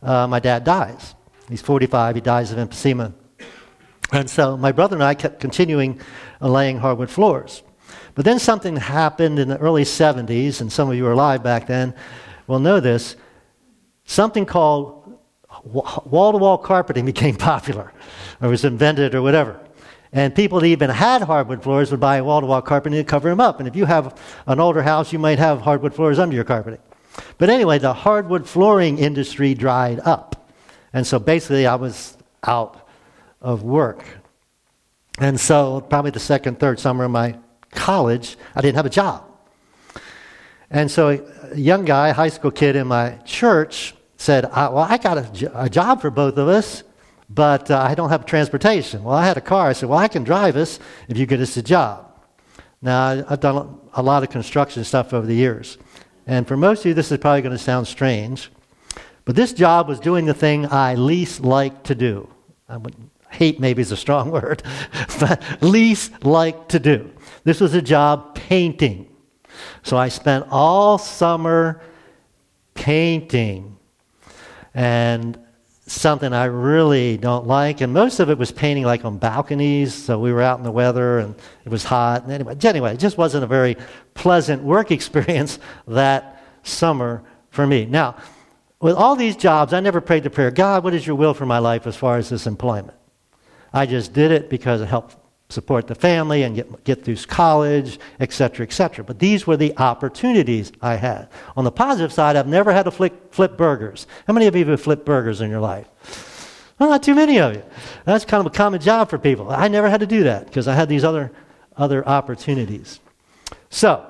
uh, 0.03 0.27
my 0.27 0.39
dad 0.39 0.63
dies. 0.63 1.15
He's 1.49 1.61
45. 1.61 2.15
He 2.15 2.21
dies 2.21 2.51
of 2.51 2.57
emphysema. 2.57 3.13
And 4.11 4.29
so 4.29 4.57
my 4.57 4.71
brother 4.71 4.95
and 4.95 5.03
I 5.03 5.13
kept 5.13 5.39
continuing 5.39 5.99
laying 6.41 6.77
hardwood 6.77 7.09
floors. 7.09 7.63
But 8.13 8.25
then 8.25 8.39
something 8.39 8.75
happened 8.75 9.39
in 9.39 9.47
the 9.47 9.57
early 9.57 9.83
70s, 9.83 10.59
and 10.61 10.71
some 10.71 10.89
of 10.89 10.95
you 10.95 11.03
were 11.03 11.13
alive 11.13 11.43
back 11.43 11.67
then 11.67 11.93
will 12.47 12.59
know 12.59 12.79
this. 12.79 13.15
Something 14.03 14.45
called 14.45 15.17
wall 15.63 16.31
to 16.31 16.37
wall 16.37 16.57
carpeting 16.57 17.05
became 17.13 17.35
popular, 17.35 17.93
or 18.41 18.49
was 18.49 18.65
invented, 18.65 19.15
or 19.15 19.21
whatever. 19.21 19.59
And 20.13 20.35
people 20.35 20.59
that 20.59 20.65
even 20.65 20.89
had 20.89 21.21
hardwood 21.21 21.63
floors 21.63 21.89
would 21.91 22.01
buy 22.01 22.21
wall 22.21 22.41
to 22.41 22.47
wall 22.47 22.61
carpeting 22.61 22.97
to 22.97 23.03
cover 23.05 23.29
them 23.29 23.39
up. 23.39 23.59
And 23.59 23.67
if 23.67 23.77
you 23.77 23.85
have 23.85 24.19
an 24.45 24.59
older 24.59 24.81
house, 24.81 25.13
you 25.13 25.19
might 25.19 25.39
have 25.39 25.61
hardwood 25.61 25.95
floors 25.95 26.19
under 26.19 26.35
your 26.35 26.43
carpeting. 26.43 26.81
But 27.37 27.49
anyway, 27.49 27.79
the 27.79 27.93
hardwood 27.93 28.47
flooring 28.47 28.97
industry 28.97 29.53
dried 29.53 29.99
up. 30.01 30.51
And 30.91 31.07
so 31.07 31.17
basically, 31.17 31.65
I 31.65 31.75
was 31.75 32.17
out 32.43 32.80
of 33.41 33.63
work. 33.63 34.03
And 35.19 35.39
so, 35.39 35.81
probably 35.81 36.11
the 36.11 36.19
second, 36.19 36.59
third 36.59 36.79
summer 36.79 37.03
of 37.03 37.11
my 37.11 37.37
college, 37.71 38.37
I 38.55 38.61
didn't 38.61 38.75
have 38.75 38.85
a 38.85 38.89
job. 38.89 39.23
And 40.69 40.89
so, 40.89 41.25
a 41.51 41.57
young 41.57 41.85
guy, 41.85 42.11
high 42.11 42.29
school 42.29 42.51
kid 42.51 42.75
in 42.75 42.87
my 42.87 43.17
church, 43.25 43.93
said, 44.17 44.43
Well, 44.43 44.77
I 44.77 44.97
got 44.97 45.17
a, 45.17 45.63
a 45.63 45.69
job 45.69 46.01
for 46.01 46.09
both 46.09 46.37
of 46.37 46.47
us 46.47 46.83
but 47.33 47.71
uh, 47.71 47.79
I 47.79 47.95
don't 47.95 48.09
have 48.09 48.25
transportation. 48.25 49.03
Well, 49.03 49.15
I 49.15 49.25
had 49.25 49.37
a 49.37 49.41
car. 49.41 49.69
I 49.69 49.73
said, 49.73 49.89
Well, 49.89 49.97
I 49.97 50.07
can 50.07 50.23
drive 50.23 50.57
us 50.57 50.79
if 51.07 51.17
you 51.17 51.25
get 51.25 51.39
us 51.39 51.55
a 51.57 51.61
job. 51.61 52.07
Now, 52.81 53.23
I've 53.29 53.39
done 53.39 53.79
a 53.93 54.01
lot 54.01 54.23
of 54.23 54.29
construction 54.29 54.83
stuff 54.83 55.13
over 55.13 55.25
the 55.25 55.35
years. 55.35 55.77
And 56.27 56.47
for 56.47 56.57
most 56.57 56.79
of 56.79 56.87
you, 56.87 56.93
this 56.93 57.11
is 57.11 57.17
probably 57.19 57.41
going 57.41 57.55
to 57.55 57.63
sound 57.63 57.87
strange. 57.87 58.49
But 59.23 59.35
this 59.35 59.53
job 59.53 59.87
was 59.87 59.99
doing 59.99 60.25
the 60.25 60.33
thing 60.33 60.65
I 60.65 60.95
least 60.95 61.41
like 61.41 61.83
to 61.83 61.95
do. 61.95 62.27
I 62.67 62.77
would, 62.77 62.95
hate 63.31 63.59
maybe 63.59 63.81
is 63.81 63.91
a 63.91 63.97
strong 63.97 64.31
word, 64.37 64.63
but 65.19 65.41
least 65.61 66.23
like 66.23 66.69
to 66.69 66.79
do. 66.79 67.11
This 67.43 67.59
was 67.59 67.73
a 67.73 67.81
job 67.81 68.35
painting. 68.35 69.07
So 69.83 69.97
I 69.97 70.09
spent 70.09 70.45
all 70.49 70.97
summer 70.97 71.81
painting. 72.73 73.77
And 74.73 75.37
something 75.91 76.31
I 76.31 76.45
really 76.45 77.17
don't 77.17 77.45
like. 77.45 77.81
And 77.81 77.93
most 77.93 78.19
of 78.19 78.29
it 78.29 78.37
was 78.37 78.51
painting 78.51 78.85
like 78.85 79.03
on 79.03 79.17
balconies. 79.17 79.93
So 79.93 80.19
we 80.19 80.31
were 80.31 80.41
out 80.41 80.57
in 80.57 80.63
the 80.63 80.71
weather 80.71 81.19
and 81.19 81.35
it 81.65 81.69
was 81.69 81.83
hot. 81.83 82.23
And 82.23 82.31
anyway, 82.31 82.55
anyway, 82.63 82.93
it 82.93 82.99
just 82.99 83.17
wasn't 83.17 83.43
a 83.43 83.47
very 83.47 83.75
pleasant 84.13 84.63
work 84.63 84.91
experience 84.99 85.59
that 85.87 86.43
summer 86.63 87.23
for 87.49 87.67
me. 87.67 87.85
Now, 87.85 88.15
with 88.79 88.95
all 88.95 89.15
these 89.15 89.35
jobs, 89.35 89.73
I 89.73 89.79
never 89.79 90.01
prayed 90.01 90.23
the 90.23 90.29
prayer, 90.29 90.49
God, 90.49 90.83
what 90.83 90.93
is 90.93 91.05
your 91.05 91.15
will 91.15 91.33
for 91.33 91.45
my 91.45 91.59
life 91.59 91.85
as 91.85 91.95
far 91.95 92.17
as 92.17 92.29
this 92.29 92.47
employment? 92.47 92.97
I 93.73 93.85
just 93.85 94.13
did 94.13 94.31
it 94.31 94.49
because 94.49 94.81
it 94.81 94.87
helped 94.87 95.15
support 95.51 95.87
the 95.87 95.95
family 95.95 96.43
and 96.43 96.55
get, 96.55 96.83
get 96.83 97.03
through 97.03 97.17
college, 97.27 97.99
etc., 98.19 98.65
etc. 98.65 99.03
But 99.03 99.19
these 99.19 99.45
were 99.45 99.57
the 99.57 99.77
opportunities 99.77 100.71
I 100.81 100.95
had. 100.95 101.29
On 101.55 101.63
the 101.63 101.71
positive 101.71 102.11
side, 102.11 102.35
I've 102.35 102.47
never 102.47 102.71
had 102.71 102.83
to 102.83 102.91
flip, 102.91 103.33
flip 103.33 103.57
burgers. 103.57 104.07
How 104.27 104.33
many 104.33 104.47
of 104.47 104.55
you 104.55 104.65
have 104.65 104.81
flipped 104.81 105.05
burgers 105.05 105.41
in 105.41 105.49
your 105.49 105.59
life? 105.59 105.87
Well, 106.79 106.89
not 106.89 107.03
too 107.03 107.13
many 107.13 107.39
of 107.39 107.53
you. 107.53 107.63
That's 108.05 108.25
kind 108.25 108.41
of 108.41 108.51
a 108.51 108.55
common 108.55 108.81
job 108.81 109.09
for 109.09 109.19
people. 109.19 109.51
I 109.51 109.67
never 109.67 109.89
had 109.89 109.99
to 109.99 110.07
do 110.07 110.23
that 110.23 110.45
because 110.45 110.67
I 110.67 110.73
had 110.73 110.89
these 110.89 111.03
other, 111.03 111.31
other 111.77 112.07
opportunities. 112.07 112.99
So, 113.69 114.07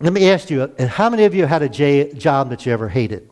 let 0.00 0.12
me 0.12 0.28
ask 0.28 0.50
you, 0.50 0.72
how 0.80 1.08
many 1.08 1.24
of 1.24 1.34
you 1.34 1.46
had 1.46 1.62
a 1.62 1.68
j- 1.68 2.12
job 2.14 2.50
that 2.50 2.66
you 2.66 2.72
ever 2.72 2.88
hated? 2.88 3.30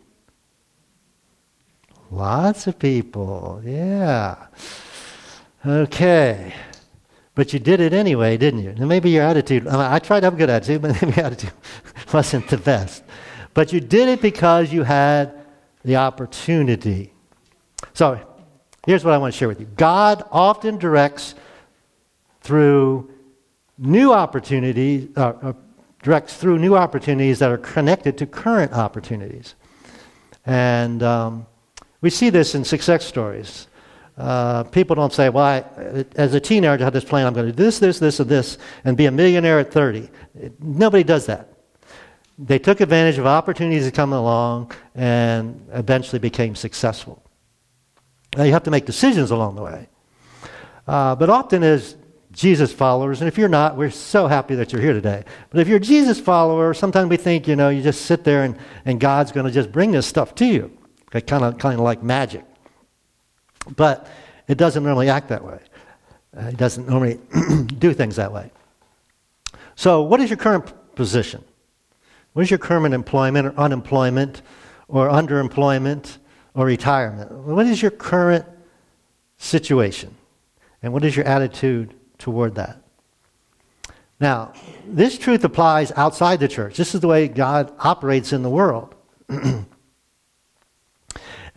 Lots 2.12 2.68
of 2.68 2.78
people, 2.78 3.60
yeah. 3.64 4.46
Okay. 5.64 6.54
But 7.34 7.52
you 7.52 7.58
did 7.58 7.80
it 7.80 7.92
anyway, 7.92 8.36
didn't 8.36 8.62
you? 8.62 8.70
And 8.70 8.88
maybe 8.88 9.10
your 9.10 9.24
attitude, 9.24 9.66
I 9.66 9.98
tried 9.98 10.20
to 10.20 10.26
have 10.26 10.34
a 10.34 10.36
good 10.36 10.50
attitude, 10.50 10.82
but 10.82 11.00
maybe 11.00 11.16
your 11.16 11.26
attitude 11.26 11.52
wasn't 12.12 12.48
the 12.48 12.58
best. 12.58 13.02
But 13.54 13.72
you 13.72 13.80
did 13.80 14.08
it 14.08 14.22
because 14.22 14.72
you 14.72 14.82
had 14.82 15.34
the 15.84 15.96
opportunity. 15.96 17.12
So 17.94 18.20
here's 18.86 19.04
what 19.04 19.14
I 19.14 19.18
want 19.18 19.32
to 19.32 19.38
share 19.38 19.48
with 19.48 19.60
you 19.60 19.66
God 19.76 20.24
often 20.30 20.78
directs 20.78 21.34
through 22.42 23.10
new 23.78 24.12
opportunities, 24.12 25.08
uh, 25.16 25.32
uh, 25.42 25.52
directs 26.02 26.36
through 26.36 26.58
new 26.58 26.76
opportunities 26.76 27.38
that 27.38 27.50
are 27.50 27.58
connected 27.58 28.18
to 28.18 28.26
current 28.26 28.72
opportunities. 28.72 29.54
And 30.46 31.02
um, 31.02 31.46
we 32.00 32.10
see 32.10 32.30
this 32.30 32.54
in 32.54 32.64
success 32.64 33.04
stories. 33.04 33.66
Uh, 34.20 34.64
people 34.64 34.94
don't 34.94 35.14
say, 35.14 35.30
well, 35.30 35.44
I, 35.44 35.64
as 36.14 36.34
a 36.34 36.40
teenager, 36.40 36.82
I 36.82 36.84
had 36.84 36.92
this 36.92 37.04
plan, 37.04 37.26
I'm 37.26 37.32
going 37.32 37.46
to 37.46 37.52
do 37.52 37.56
this, 37.56 37.78
this, 37.78 37.98
this, 37.98 38.20
and 38.20 38.28
this, 38.28 38.58
and 38.84 38.94
be 38.94 39.06
a 39.06 39.10
millionaire 39.10 39.58
at 39.58 39.72
30. 39.72 40.10
Nobody 40.60 41.02
does 41.02 41.24
that. 41.24 41.48
They 42.38 42.58
took 42.58 42.82
advantage 42.82 43.16
of 43.16 43.26
opportunities 43.26 43.86
that 43.86 43.94
come 43.94 44.12
along 44.12 44.72
and 44.94 45.66
eventually 45.72 46.18
became 46.18 46.54
successful. 46.54 47.22
Now, 48.36 48.44
you 48.44 48.52
have 48.52 48.64
to 48.64 48.70
make 48.70 48.84
decisions 48.84 49.30
along 49.30 49.56
the 49.56 49.62
way. 49.62 49.88
Uh, 50.86 51.14
but 51.14 51.30
often, 51.30 51.62
as 51.62 51.96
Jesus 52.30 52.74
followers, 52.74 53.22
and 53.22 53.28
if 53.28 53.38
you're 53.38 53.48
not, 53.48 53.78
we're 53.78 53.88
so 53.88 54.26
happy 54.26 54.54
that 54.56 54.70
you're 54.70 54.82
here 54.82 54.92
today. 54.92 55.24
But 55.48 55.60
if 55.60 55.68
you're 55.68 55.78
a 55.78 55.80
Jesus 55.80 56.20
follower, 56.20 56.74
sometimes 56.74 57.08
we 57.08 57.16
think, 57.16 57.48
you 57.48 57.56
know, 57.56 57.70
you 57.70 57.82
just 57.82 58.02
sit 58.02 58.24
there 58.24 58.44
and, 58.44 58.58
and 58.84 59.00
God's 59.00 59.32
going 59.32 59.46
to 59.46 59.52
just 59.52 59.72
bring 59.72 59.92
this 59.92 60.06
stuff 60.06 60.34
to 60.34 60.44
you. 60.44 60.76
Okay, 61.08 61.22
kind 61.22 61.42
of 61.42 61.56
kind 61.56 61.74
of 61.74 61.80
like 61.80 62.02
magic. 62.02 62.44
But 63.76 64.08
it 64.48 64.58
doesn't 64.58 64.82
normally 64.82 65.08
act 65.08 65.28
that 65.28 65.44
way. 65.44 65.58
Uh, 66.36 66.46
it 66.46 66.56
doesn't 66.56 66.88
normally 66.88 67.20
do 67.78 67.92
things 67.92 68.16
that 68.16 68.32
way. 68.32 68.50
So, 69.74 70.02
what 70.02 70.20
is 70.20 70.30
your 70.30 70.36
current 70.36 70.72
position? 70.94 71.44
What 72.32 72.42
is 72.42 72.50
your 72.50 72.58
current 72.58 72.94
employment 72.94 73.46
or 73.46 73.58
unemployment 73.58 74.42
or 74.88 75.08
underemployment 75.08 76.18
or 76.54 76.66
retirement? 76.66 77.32
What 77.32 77.66
is 77.66 77.82
your 77.82 77.90
current 77.90 78.46
situation? 79.38 80.14
And 80.82 80.92
what 80.92 81.04
is 81.04 81.16
your 81.16 81.26
attitude 81.26 81.94
toward 82.18 82.54
that? 82.54 82.82
Now, 84.20 84.52
this 84.86 85.16
truth 85.16 85.44
applies 85.44 85.92
outside 85.92 86.40
the 86.40 86.48
church. 86.48 86.76
This 86.76 86.94
is 86.94 87.00
the 87.00 87.08
way 87.08 87.26
God 87.26 87.72
operates 87.78 88.32
in 88.32 88.42
the 88.42 88.50
world. 88.50 88.94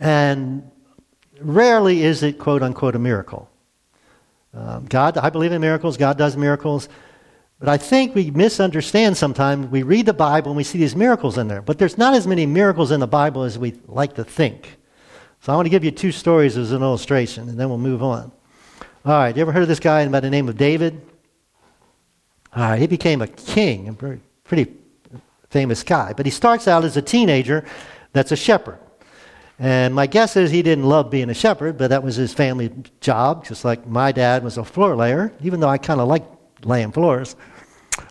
and 0.00 0.70
rarely 1.44 2.02
is 2.02 2.22
it, 2.22 2.38
quote 2.38 2.62
unquote, 2.62 2.94
a 2.96 2.98
miracle. 2.98 3.48
Um, 4.52 4.86
God, 4.86 5.18
I 5.18 5.30
believe 5.30 5.52
in 5.52 5.60
miracles. 5.60 5.96
God 5.96 6.16
does 6.16 6.36
miracles. 6.36 6.88
But 7.58 7.68
I 7.68 7.76
think 7.76 8.14
we 8.14 8.30
misunderstand 8.30 9.16
sometimes. 9.16 9.68
We 9.68 9.82
read 9.82 10.06
the 10.06 10.12
Bible 10.12 10.50
and 10.50 10.56
we 10.56 10.64
see 10.64 10.78
these 10.78 10.94
miracles 10.94 11.38
in 11.38 11.48
there. 11.48 11.62
But 11.62 11.78
there's 11.78 11.96
not 11.96 12.14
as 12.14 12.26
many 12.26 12.46
miracles 12.46 12.90
in 12.90 13.00
the 13.00 13.06
Bible 13.06 13.42
as 13.42 13.58
we 13.58 13.74
like 13.86 14.14
to 14.14 14.24
think. 14.24 14.76
So 15.40 15.52
I 15.52 15.56
want 15.56 15.66
to 15.66 15.70
give 15.70 15.84
you 15.84 15.90
two 15.90 16.12
stories 16.12 16.56
as 16.56 16.72
an 16.72 16.82
illustration, 16.82 17.48
and 17.48 17.60
then 17.60 17.68
we'll 17.68 17.78
move 17.78 18.02
on. 18.02 18.32
All 19.04 19.12
right, 19.12 19.36
you 19.36 19.42
ever 19.42 19.52
heard 19.52 19.62
of 19.62 19.68
this 19.68 19.80
guy 19.80 20.06
by 20.08 20.20
the 20.20 20.30
name 20.30 20.48
of 20.48 20.56
David? 20.56 21.00
All 22.56 22.62
right, 22.62 22.80
he 22.80 22.86
became 22.86 23.20
a 23.20 23.26
king, 23.26 23.88
a 23.88 23.92
pretty 23.92 24.72
famous 25.50 25.82
guy. 25.82 26.14
But 26.16 26.24
he 26.24 26.32
starts 26.32 26.66
out 26.66 26.84
as 26.84 26.96
a 26.96 27.02
teenager 27.02 27.64
that's 28.12 28.32
a 28.32 28.36
shepherd. 28.36 28.78
And 29.58 29.94
my 29.94 30.06
guess 30.06 30.36
is 30.36 30.50
he 30.50 30.62
didn't 30.62 30.84
love 30.84 31.10
being 31.10 31.30
a 31.30 31.34
shepherd, 31.34 31.78
but 31.78 31.88
that 31.88 32.02
was 32.02 32.16
his 32.16 32.34
family 32.34 32.72
job, 33.00 33.44
just 33.44 33.64
like 33.64 33.86
my 33.86 34.10
dad 34.10 34.42
was 34.42 34.58
a 34.58 34.64
floor 34.64 34.96
layer, 34.96 35.32
even 35.42 35.60
though 35.60 35.68
I 35.68 35.78
kind 35.78 36.00
of 36.00 36.08
like 36.08 36.24
laying 36.64 36.90
floors. 36.90 37.36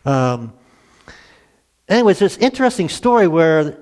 Um, 0.05 0.53
anyways, 1.89 2.19
this 2.19 2.37
interesting 2.37 2.87
story 2.87 3.27
where 3.27 3.77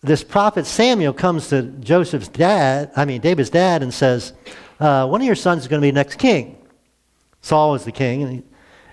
this 0.00 0.22
prophet 0.24 0.64
Samuel 0.64 1.12
comes 1.12 1.48
to 1.48 1.62
Joseph's 1.62 2.28
dad, 2.28 2.92
I 2.96 3.04
mean, 3.04 3.20
David's 3.20 3.50
dad, 3.50 3.82
and 3.82 3.92
says, 3.92 4.32
uh, 4.80 5.06
One 5.06 5.20
of 5.20 5.26
your 5.26 5.34
sons 5.34 5.62
is 5.62 5.68
going 5.68 5.82
to 5.82 5.86
be 5.86 5.92
next 5.92 6.16
king. 6.16 6.56
Saul 7.42 7.72
was 7.72 7.84
the 7.84 7.92
king. 7.92 8.22
And, 8.22 8.32
he, 8.32 8.42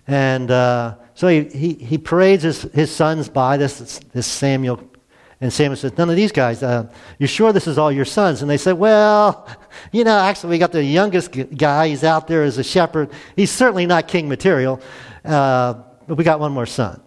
and 0.07 0.51
uh, 0.51 0.95
so 1.13 1.27
he, 1.27 1.43
he, 1.45 1.74
he, 1.74 1.97
parades 1.97 2.43
his, 2.43 2.63
his 2.63 2.91
sons 2.91 3.29
by, 3.29 3.57
this, 3.57 4.00
this 4.12 4.27
Samuel 4.27 4.81
and 5.46 5.54
Samuel 5.54 5.75
says, 5.75 5.96
None 5.96 6.10
of 6.10 6.16
these 6.16 6.32
guys, 6.32 6.64
uh, 6.64 6.92
you 7.20 7.28
sure 7.28 7.54
this 7.54 7.68
is 7.68 7.78
all 7.78 7.92
your 7.92 8.04
sons? 8.04 8.42
And 8.42 8.50
they 8.50 8.58
said, 8.58 8.74
Well, 8.74 9.48
you 9.92 10.04
know, 10.04 10.18
actually, 10.18 10.50
we 10.50 10.58
got 10.58 10.72
the 10.72 10.84
youngest 10.84 11.32
guy. 11.56 11.90
He's 11.90 12.04
out 12.04 12.28
there 12.28 12.44
as 12.44 12.58
a 12.58 12.64
shepherd. 12.64 13.12
He's 13.36 13.52
certainly 13.52 13.86
not 13.86 14.08
king 14.08 14.28
material, 14.28 14.82
uh, 15.24 15.75
but 16.08 16.18
we 16.18 16.24
got 16.24 16.40
one 16.40 16.52
more 16.52 16.66
son. 16.66 17.00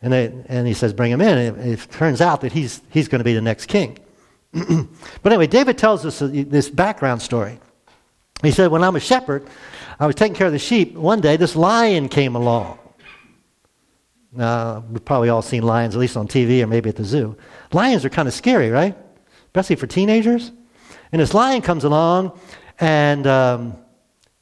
And, 0.00 0.12
they, 0.12 0.32
and 0.46 0.66
he 0.66 0.72
says, 0.72 0.94
Bring 0.94 1.12
him 1.12 1.20
in. 1.20 1.36
And 1.36 1.58
it, 1.58 1.80
it 1.80 1.90
turns 1.90 2.22
out 2.22 2.40
that 2.40 2.52
he's, 2.52 2.80
he's 2.88 3.06
going 3.06 3.20
to 3.20 3.24
be 3.24 3.34
the 3.34 3.42
next 3.42 3.66
king. 3.66 3.98
but 4.52 5.30
anyway, 5.30 5.46
David 5.46 5.76
tells 5.76 6.06
us 6.06 6.20
this 6.20 6.70
background 6.70 7.20
story. 7.20 7.60
He 8.40 8.50
said, 8.50 8.70
When 8.70 8.82
I'm 8.82 8.96
a 8.96 9.00
shepherd, 9.00 9.46
I 10.00 10.06
was 10.06 10.14
taking 10.14 10.34
care 10.34 10.46
of 10.46 10.54
the 10.54 10.58
sheep. 10.58 10.94
One 10.94 11.20
day, 11.20 11.36
this 11.36 11.54
lion 11.54 12.08
came 12.08 12.34
along. 12.34 12.78
Uh, 14.36 14.82
we've 14.90 15.04
probably 15.04 15.30
all 15.30 15.40
seen 15.40 15.62
lions, 15.62 15.94
at 15.94 16.00
least 16.00 16.16
on 16.16 16.28
TV 16.28 16.62
or 16.62 16.66
maybe 16.66 16.90
at 16.90 16.96
the 16.96 17.04
zoo. 17.04 17.36
Lions 17.72 18.04
are 18.04 18.10
kind 18.10 18.28
of 18.28 18.34
scary, 18.34 18.70
right? 18.70 18.96
Especially 19.46 19.76
for 19.76 19.86
teenagers. 19.86 20.52
And 21.12 21.22
this 21.22 21.32
lion 21.32 21.62
comes 21.62 21.84
along, 21.84 22.38
and 22.78 23.26
um, 23.26 23.76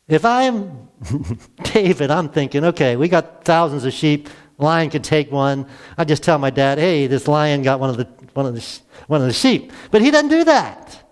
if 0.09 0.25
I'm 0.25 0.89
David, 1.63 2.11
I'm 2.11 2.29
thinking, 2.29 2.65
okay, 2.65 2.97
we 2.97 3.09
got 3.09 3.45
thousands 3.45 3.85
of 3.85 3.93
sheep. 3.93 4.29
Lion 4.59 4.91
can 4.91 5.03
take 5.03 5.31
one. 5.31 5.67
I 5.97 6.05
just 6.05 6.23
tell 6.23 6.39
my 6.39 6.51
dad, 6.51 6.79
hey, 6.79 7.07
this 7.07 7.29
lion 7.29 7.63
got 7.63 7.79
one 7.79 7.91
of 7.91 7.97
the 7.97 8.09
one 8.35 8.47
of 8.47 8.55
the 8.55 8.81
one 9.07 9.21
of 9.21 9.27
the 9.27 9.33
sheep. 9.33 9.73
But 9.91 10.03
he 10.03 10.11
doesn't 10.11 10.31
do 10.31 10.45
that. 10.45 11.03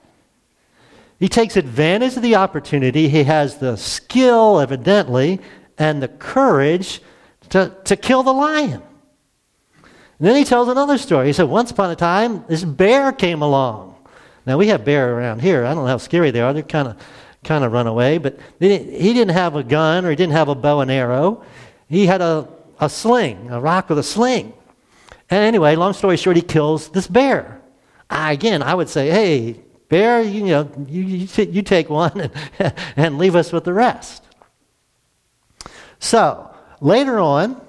He 1.21 1.29
takes 1.29 1.57
advantage 1.57 2.17
of 2.17 2.23
the 2.23 2.35
opportunity. 2.35 3.09
He 3.09 3.23
has 3.25 3.59
the 3.59 3.77
skill, 3.77 4.59
evidently, 4.59 5.41
and 5.79 6.03
the 6.03 6.09
courage 6.09 7.01
to, 7.51 7.75
to 7.85 7.97
kill 7.97 8.23
the 8.23 8.33
lion. 8.33 8.83
And 10.19 10.29
then 10.29 10.37
he 10.37 10.45
tells 10.45 10.69
another 10.69 10.99
story. 10.99 11.27
He 11.27 11.33
said, 11.33 11.45
Once 11.45 11.71
upon 11.71 11.91
a 11.91 11.97
time, 11.97 12.45
this 12.49 12.65
bear 12.65 13.13
came 13.13 13.43
along. 13.43 13.97
Now, 14.47 14.59
we 14.59 14.69
have 14.69 14.85
bear 14.85 15.17
around 15.17 15.41
here. 15.41 15.65
I 15.65 15.75
don't 15.75 15.85
know 15.85 15.91
how 15.91 15.99
scary 15.99 16.31
they 16.31 16.41
are. 16.41 16.53
They're 16.53 16.63
kind 16.63 16.89
of 16.89 16.97
kind 17.45 17.63
of 17.63 17.73
run 17.73 17.87
away. 17.87 18.19
But 18.19 18.39
he 18.59 19.13
didn't 19.13 19.35
have 19.35 19.55
a 19.55 19.63
gun 19.63 20.05
or 20.05 20.11
he 20.11 20.17
didn't 20.17 20.33
have 20.33 20.49
a 20.49 20.55
bow 20.55 20.81
and 20.81 20.91
arrow. 20.91 21.45
He 21.89 22.07
had 22.07 22.21
a, 22.21 22.49
a 22.81 22.89
sling, 22.89 23.51
a 23.51 23.61
rock 23.61 23.89
with 23.89 23.99
a 23.99 24.03
sling. 24.03 24.53
And 25.31 25.43
anyway, 25.43 25.77
long 25.77 25.93
story 25.93 26.17
short, 26.17 26.37
he 26.37 26.43
kills 26.43 26.89
this 26.89 27.07
bear. 27.07 27.61
I, 28.11 28.33
again, 28.33 28.63
I 28.63 28.75
would 28.75 28.89
say, 28.89 29.11
hey, 29.11 29.61
bear, 29.89 30.23
you, 30.23 30.45
know, 30.45 30.71
you, 30.89 31.03
you, 31.03 31.45
you 31.45 31.63
take 31.63 31.89
one 31.89 32.21
and, 32.59 32.75
and 32.97 33.19
leave 33.19 33.37
us 33.37 33.53
with 33.53 33.65
the 33.65 33.73
rest. 33.73 34.23
So, 35.99 36.54
Later 36.85 37.19
on, 37.19 37.63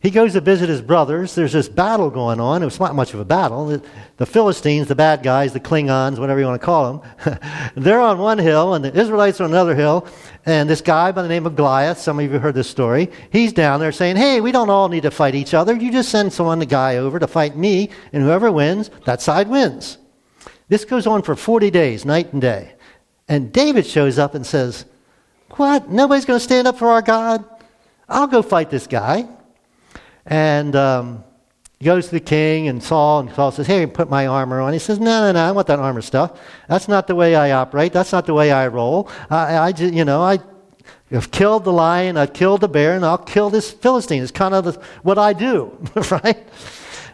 he 0.00 0.10
goes 0.10 0.34
to 0.34 0.42
visit 0.42 0.68
his 0.68 0.82
brothers. 0.82 1.34
There's 1.34 1.54
this 1.54 1.66
battle 1.66 2.10
going 2.10 2.40
on. 2.40 2.60
It 2.60 2.66
was 2.66 2.78
not 2.78 2.94
much 2.94 3.14
of 3.14 3.20
a 3.20 3.24
battle. 3.24 3.80
The 4.18 4.26
Philistines, 4.26 4.86
the 4.86 4.94
bad 4.94 5.22
guys, 5.22 5.54
the 5.54 5.60
Klingons, 5.60 6.18
whatever 6.18 6.38
you 6.38 6.44
want 6.44 6.60
to 6.60 6.64
call 6.64 6.92
them, 7.24 7.40
they're 7.74 8.02
on 8.02 8.18
one 8.18 8.36
hill, 8.36 8.74
and 8.74 8.84
the 8.84 8.94
Israelites 8.94 9.40
are 9.40 9.44
on 9.44 9.50
another 9.50 9.74
hill. 9.74 10.06
And 10.44 10.68
this 10.68 10.82
guy 10.82 11.10
by 11.10 11.22
the 11.22 11.28
name 11.28 11.46
of 11.46 11.56
Goliath, 11.56 12.00
some 12.00 12.20
of 12.20 12.30
you 12.30 12.38
heard 12.38 12.54
this 12.54 12.68
story, 12.68 13.10
he's 13.32 13.54
down 13.54 13.80
there 13.80 13.92
saying, 13.92 14.16
Hey, 14.16 14.42
we 14.42 14.52
don't 14.52 14.68
all 14.68 14.90
need 14.90 15.04
to 15.04 15.10
fight 15.10 15.34
each 15.34 15.54
other. 15.54 15.74
You 15.74 15.90
just 15.90 16.10
send 16.10 16.30
someone, 16.30 16.58
the 16.58 16.66
guy, 16.66 16.98
over 16.98 17.18
to 17.18 17.26
fight 17.26 17.56
me, 17.56 17.88
and 18.12 18.22
whoever 18.22 18.52
wins, 18.52 18.90
that 19.06 19.22
side 19.22 19.48
wins. 19.48 19.96
This 20.68 20.84
goes 20.84 21.06
on 21.06 21.22
for 21.22 21.34
40 21.34 21.70
days, 21.70 22.04
night 22.04 22.34
and 22.34 22.42
day. 22.42 22.74
And 23.26 23.54
David 23.54 23.86
shows 23.86 24.18
up 24.18 24.34
and 24.34 24.44
says, 24.44 24.84
What? 25.52 25.88
Nobody's 25.88 26.26
going 26.26 26.38
to 26.38 26.44
stand 26.44 26.68
up 26.68 26.76
for 26.76 26.90
our 26.90 27.00
God? 27.00 27.42
I'll 28.08 28.26
go 28.26 28.42
fight 28.42 28.70
this 28.70 28.86
guy. 28.86 29.28
And 30.24 30.74
um, 30.76 31.24
he 31.78 31.84
goes 31.84 32.06
to 32.06 32.12
the 32.12 32.20
king 32.20 32.68
and 32.68 32.82
Saul, 32.82 33.20
and 33.20 33.32
Saul 33.32 33.52
says, 33.52 33.66
Hey, 33.66 33.86
put 33.86 34.10
my 34.10 34.26
armor 34.26 34.60
on. 34.60 34.72
He 34.72 34.78
says, 34.78 34.98
No, 34.98 35.20
no, 35.20 35.32
no, 35.32 35.40
I 35.40 35.52
want 35.52 35.66
that 35.68 35.78
armor 35.78 36.02
stuff. 36.02 36.40
That's 36.68 36.88
not 36.88 37.06
the 37.06 37.14
way 37.14 37.34
I 37.34 37.52
operate. 37.52 37.92
That's 37.92 38.12
not 38.12 38.26
the 38.26 38.34
way 38.34 38.50
I 38.50 38.68
roll. 38.68 39.08
I, 39.30 39.54
I 39.54 39.68
you 39.68 40.04
know, 40.04 40.22
I 40.22 40.38
have 41.10 41.30
killed 41.30 41.64
the 41.64 41.72
lion, 41.72 42.16
I've 42.16 42.32
killed 42.32 42.60
the 42.60 42.68
bear, 42.68 42.94
and 42.94 43.04
I'll 43.04 43.18
kill 43.18 43.48
this 43.50 43.70
Philistine. 43.70 44.22
It's 44.22 44.32
kind 44.32 44.54
of 44.54 44.64
the, 44.64 44.82
what 45.02 45.18
I 45.18 45.32
do, 45.32 45.78
right? 46.10 46.46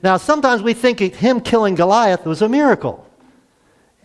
Now, 0.03 0.17
sometimes 0.17 0.63
we 0.63 0.75
think 0.75 0.99
him 1.01 1.41
killing 1.41 1.75
Goliath 1.75 2.27
was 2.27 2.43
a 2.43 2.49
miracle. 2.49 3.09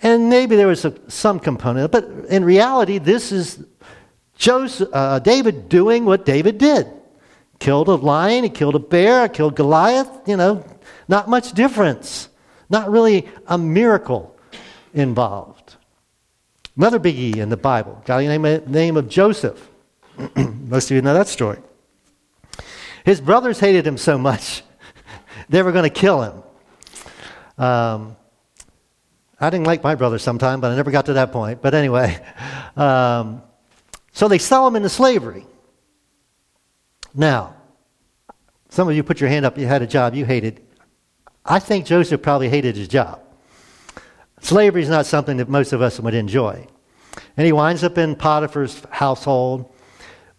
And 0.01 0.29
maybe 0.29 0.55
there 0.55 0.67
was 0.67 0.85
a, 0.85 0.93
some 1.09 1.39
component, 1.39 1.91
but 1.91 2.05
in 2.29 2.45
reality, 2.45 2.99
this 2.99 3.31
is 3.31 3.65
Joseph, 4.39 4.89
uh, 4.93 5.19
David 5.19 5.67
doing 5.69 6.05
what 6.05 6.25
David 6.25 6.57
did. 6.57 6.87
Killed 7.59 7.89
a 7.89 7.95
lion, 7.95 8.45
he 8.45 8.49
killed 8.49 8.73
a 8.73 8.79
bear, 8.79 9.23
he 9.23 9.29
killed 9.29 9.55
Goliath, 9.55 10.09
you 10.25 10.37
know, 10.37 10.65
not 11.09 11.27
much 11.27 11.51
difference. 11.51 12.29
Not 12.69 12.89
really 12.89 13.27
a 13.47 13.57
miracle 13.57 14.35
involved. 14.93 15.75
Another 16.77 16.99
biggie 16.99 17.35
in 17.35 17.49
the 17.49 17.57
Bible, 17.57 18.01
named 18.07 18.45
the 18.45 18.63
name 18.65 18.95
of 18.95 19.09
Joseph. 19.09 19.69
Most 20.35 20.89
of 20.89 20.95
you 20.95 21.01
know 21.01 21.13
that 21.13 21.27
story. 21.27 21.59
His 23.03 23.19
brothers 23.19 23.59
hated 23.59 23.85
him 23.85 23.97
so 23.97 24.17
much, 24.17 24.63
they 25.49 25.61
were 25.63 25.73
going 25.73 25.83
to 25.83 25.89
kill 25.89 26.21
him. 26.21 26.43
Um, 27.57 28.15
I 29.37 29.49
didn't 29.49 29.65
like 29.65 29.83
my 29.83 29.95
brother 29.95 30.17
sometime, 30.17 30.61
but 30.61 30.71
I 30.71 30.75
never 30.77 30.91
got 30.91 31.07
to 31.07 31.13
that 31.13 31.33
point. 31.33 31.61
But 31.61 31.73
anyway, 31.73 32.17
um, 32.77 33.41
so 34.19 34.27
they 34.27 34.37
sell 34.37 34.67
him 34.67 34.75
into 34.75 34.89
slavery. 34.89 35.45
Now, 37.15 37.55
some 38.67 38.89
of 38.89 38.93
you 38.93 39.01
put 39.01 39.21
your 39.21 39.29
hand 39.29 39.45
up, 39.45 39.57
you 39.57 39.65
had 39.65 39.81
a 39.81 39.87
job 39.87 40.13
you 40.13 40.25
hated. 40.25 40.61
I 41.45 41.59
think 41.59 41.85
Joseph 41.85 42.21
probably 42.21 42.49
hated 42.49 42.75
his 42.75 42.89
job. 42.89 43.21
Slavery 44.41 44.81
is 44.81 44.89
not 44.89 45.05
something 45.05 45.37
that 45.37 45.47
most 45.47 45.71
of 45.71 45.81
us 45.81 46.01
would 46.01 46.13
enjoy. 46.13 46.67
And 47.37 47.45
he 47.45 47.53
winds 47.53 47.81
up 47.81 47.97
in 47.97 48.17
Potiphar's 48.17 48.83
household. 48.91 49.73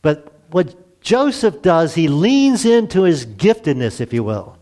But 0.02 0.30
what 0.50 1.00
Joseph 1.00 1.62
does, 1.62 1.94
he 1.94 2.06
leans 2.06 2.66
into 2.66 3.04
his 3.04 3.24
giftedness, 3.24 3.98
if 3.98 4.12
you 4.12 4.22
will. 4.22 4.58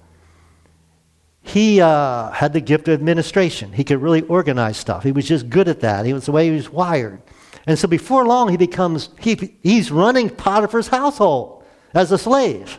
He 1.43 1.81
uh, 1.81 2.31
had 2.31 2.53
the 2.53 2.61
gift 2.61 2.87
of 2.87 2.95
administration. 2.95 3.73
He 3.73 3.83
could 3.83 4.01
really 4.01 4.23
organize 4.23 4.77
stuff. 4.77 5.03
He 5.03 5.11
was 5.11 5.27
just 5.27 5.51
good 5.51 5.67
at 5.67 5.81
that. 5.81 6.07
He 6.07 6.13
was 6.13 6.27
the 6.27 6.31
way 6.31 6.45
he 6.45 6.53
was 6.55 6.71
wired. 6.71 7.21
And 7.69 7.79
so 7.79 7.87
before 7.87 8.27
long, 8.27 8.49
he 8.49 8.57
becomes, 8.57 9.11
he, 9.21 9.59
he's 9.63 9.91
running 9.91 10.31
Potiphar's 10.31 10.89
household 10.89 11.65
as 11.93 12.11
a 12.11 12.17
slave. 12.17 12.79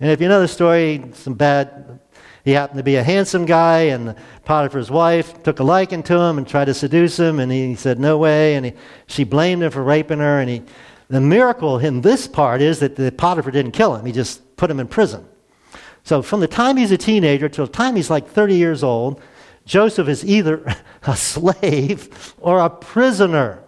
And 0.00 0.10
if 0.10 0.18
you 0.22 0.28
know 0.28 0.40
the 0.40 0.48
story, 0.48 1.04
some 1.12 1.34
bad, 1.34 2.00
he 2.42 2.52
happened 2.52 2.78
to 2.78 2.82
be 2.82 2.96
a 2.96 3.02
handsome 3.02 3.44
guy, 3.44 3.80
and 3.80 4.16
Potiphar's 4.46 4.90
wife 4.90 5.42
took 5.42 5.60
a 5.60 5.62
liking 5.62 6.02
to 6.04 6.18
him 6.18 6.38
and 6.38 6.48
tried 6.48 6.64
to 6.64 6.74
seduce 6.74 7.18
him, 7.18 7.38
and 7.38 7.52
he 7.52 7.74
said, 7.74 8.00
No 8.00 8.16
way. 8.16 8.54
And 8.54 8.64
he, 8.64 8.72
she 9.08 9.24
blamed 9.24 9.62
him 9.62 9.70
for 9.70 9.82
raping 9.82 10.20
her. 10.20 10.40
And 10.40 10.48
he, 10.48 10.62
the 11.08 11.20
miracle 11.20 11.78
in 11.78 12.00
this 12.00 12.26
part 12.26 12.62
is 12.62 12.78
that 12.78 12.96
the 12.96 13.12
Potiphar 13.12 13.52
didn't 13.52 13.72
kill 13.72 13.94
him, 13.94 14.06
he 14.06 14.12
just 14.12 14.56
put 14.56 14.70
him 14.70 14.80
in 14.80 14.88
prison. 14.88 15.28
So 16.02 16.22
from 16.22 16.40
the 16.40 16.48
time 16.48 16.78
he's 16.78 16.92
a 16.92 16.96
teenager 16.96 17.50
till 17.50 17.66
the 17.66 17.72
time 17.72 17.94
he's 17.94 18.08
like 18.08 18.26
30 18.26 18.54
years 18.54 18.82
old, 18.82 19.20
Joseph 19.66 20.08
is 20.08 20.24
either 20.24 20.64
a 21.02 21.14
slave 21.14 22.34
or 22.38 22.60
a 22.60 22.70
prisoner. 22.70 23.64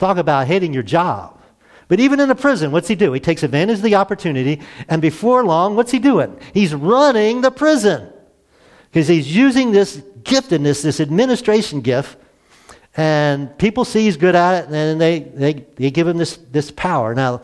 Talk 0.00 0.16
about 0.16 0.46
hating 0.46 0.72
your 0.72 0.82
job. 0.82 1.38
But 1.86 2.00
even 2.00 2.20
in 2.20 2.30
a 2.30 2.34
prison, 2.34 2.72
what's 2.72 2.88
he 2.88 2.94
do? 2.94 3.12
He 3.12 3.20
takes 3.20 3.42
advantage 3.42 3.76
of 3.76 3.82
the 3.82 3.96
opportunity, 3.96 4.62
and 4.88 5.02
before 5.02 5.44
long, 5.44 5.76
what's 5.76 5.92
he 5.92 5.98
doing? 5.98 6.38
He's 6.54 6.74
running 6.74 7.42
the 7.42 7.50
prison. 7.50 8.10
Because 8.90 9.08
he's 9.08 9.36
using 9.36 9.72
this 9.72 9.98
giftedness, 10.22 10.82
this 10.82 11.00
administration 11.00 11.82
gift, 11.82 12.16
and 12.96 13.56
people 13.58 13.84
see 13.84 14.04
he's 14.04 14.16
good 14.16 14.34
at 14.34 14.64
it, 14.64 14.70
and 14.72 14.98
they, 14.98 15.20
they, 15.20 15.52
they 15.76 15.90
give 15.90 16.08
him 16.08 16.16
this, 16.16 16.38
this 16.50 16.70
power. 16.70 17.14
Now, 17.14 17.42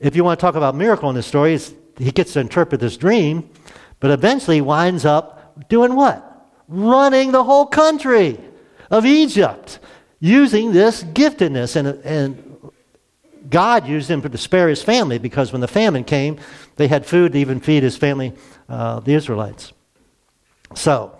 if 0.00 0.16
you 0.16 0.24
want 0.24 0.40
to 0.40 0.44
talk 0.44 0.56
about 0.56 0.74
miracle 0.74 1.08
in 1.10 1.14
this 1.14 1.26
story, 1.26 1.58
he 1.96 2.10
gets 2.10 2.32
to 2.32 2.40
interpret 2.40 2.80
this 2.80 2.96
dream, 2.96 3.48
but 4.00 4.10
eventually 4.10 4.56
he 4.56 4.62
winds 4.62 5.04
up 5.04 5.68
doing 5.68 5.94
what? 5.94 6.48
Running 6.66 7.30
the 7.30 7.44
whole 7.44 7.66
country 7.66 8.40
of 8.90 9.06
Egypt 9.06 9.78
using 10.20 10.72
this 10.72 11.02
giftedness. 11.02 11.76
And, 11.76 11.88
and 12.04 12.72
God 13.48 13.88
used 13.88 14.10
him 14.10 14.22
to 14.22 14.38
spare 14.38 14.68
his 14.68 14.82
family 14.82 15.18
because 15.18 15.50
when 15.50 15.60
the 15.60 15.68
famine 15.68 16.04
came, 16.04 16.38
they 16.76 16.86
had 16.86 17.06
food 17.06 17.32
to 17.32 17.38
even 17.38 17.60
feed 17.60 17.82
his 17.82 17.96
family, 17.96 18.34
uh, 18.68 19.00
the 19.00 19.14
Israelites. 19.14 19.72
So, 20.74 21.16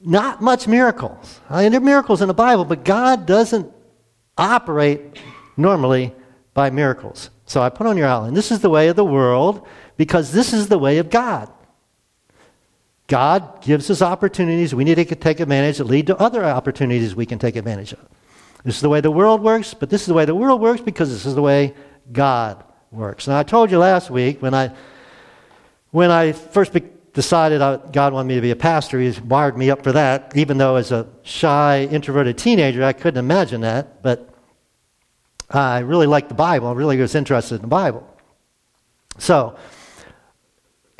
not 0.00 0.40
much 0.40 0.68
miracles. 0.68 1.40
I 1.50 1.62
mean, 1.62 1.72
there 1.72 1.80
are 1.80 1.84
miracles 1.84 2.22
in 2.22 2.28
the 2.28 2.34
Bible, 2.34 2.64
but 2.64 2.84
God 2.84 3.26
doesn't 3.26 3.70
operate 4.38 5.18
normally 5.56 6.14
by 6.54 6.70
miracles. 6.70 7.30
So 7.44 7.60
I 7.60 7.68
put 7.68 7.86
on 7.86 7.96
your 7.96 8.06
outline 8.06 8.34
this 8.34 8.50
is 8.50 8.60
the 8.60 8.70
way 8.70 8.88
of 8.88 8.96
the 8.96 9.04
world 9.04 9.66
because 9.96 10.32
this 10.32 10.52
is 10.52 10.68
the 10.68 10.78
way 10.78 10.98
of 10.98 11.10
God. 11.10 11.52
God 13.10 13.60
gives 13.60 13.90
us 13.90 14.02
opportunities 14.02 14.72
we 14.72 14.84
need 14.84 14.94
to 14.94 15.04
take 15.04 15.40
advantage 15.40 15.78
that 15.78 15.84
lead 15.84 16.06
to 16.06 16.16
other 16.18 16.44
opportunities 16.44 17.12
we 17.12 17.26
can 17.26 17.40
take 17.40 17.56
advantage 17.56 17.92
of. 17.92 17.98
This 18.62 18.76
is 18.76 18.82
the 18.82 18.88
way 18.88 19.00
the 19.00 19.10
world 19.10 19.42
works, 19.42 19.74
but 19.74 19.90
this 19.90 20.02
is 20.02 20.06
the 20.06 20.14
way 20.14 20.26
the 20.26 20.34
world 20.34 20.60
works 20.60 20.80
because 20.80 21.10
this 21.10 21.26
is 21.26 21.34
the 21.34 21.42
way 21.42 21.74
God 22.12 22.62
works. 22.92 23.26
Now, 23.26 23.36
I 23.36 23.42
told 23.42 23.72
you 23.72 23.78
last 23.78 24.10
week 24.10 24.40
when 24.40 24.54
I, 24.54 24.72
when 25.90 26.12
I 26.12 26.30
first 26.30 26.72
be- 26.72 26.84
decided 27.12 27.60
I, 27.60 27.78
God 27.78 28.12
wanted 28.12 28.28
me 28.28 28.36
to 28.36 28.40
be 28.40 28.52
a 28.52 28.56
pastor, 28.56 29.00
He 29.00 29.10
wired 29.22 29.58
me 29.58 29.70
up 29.70 29.82
for 29.82 29.90
that, 29.90 30.30
even 30.36 30.56
though 30.58 30.76
as 30.76 30.92
a 30.92 31.08
shy, 31.24 31.88
introverted 31.90 32.38
teenager, 32.38 32.84
I 32.84 32.92
couldn't 32.92 33.18
imagine 33.18 33.62
that. 33.62 34.04
But 34.04 34.32
I 35.50 35.80
really 35.80 36.06
liked 36.06 36.28
the 36.28 36.36
Bible. 36.36 36.68
I 36.68 36.74
really 36.74 36.96
was 36.96 37.16
interested 37.16 37.56
in 37.56 37.62
the 37.62 37.66
Bible. 37.66 38.06
So, 39.18 39.56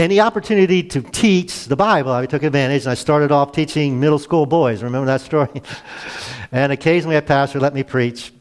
any 0.01 0.19
opportunity 0.19 0.83
to 0.83 1.03
teach 1.03 1.67
the 1.67 1.77
Bible, 1.77 2.11
I 2.11 2.25
took 2.25 2.43
advantage, 2.43 2.85
and 2.85 2.93
I 2.93 2.95
started 2.95 3.31
off 3.31 3.53
teaching 3.53 4.01
middle 4.01 4.19
school 4.19 4.47
boys. 4.47 4.83
Remember 4.83 5.05
that 5.05 5.21
story? 5.21 5.63
and 6.53 6.73
occasionally 6.73 7.17
a 7.17 7.23
pastor 7.23 7.61
let 7.61 7.75
me 7.75 7.83
preach. 7.83 8.33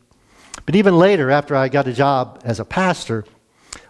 But 0.66 0.78
even 0.78 0.98
later, 0.98 1.30
after 1.30 1.58
I 1.58 1.68
got 1.68 1.86
a 1.86 1.92
job 1.92 2.42
as 2.46 2.62
a 2.62 2.66
pastor, 2.66 3.26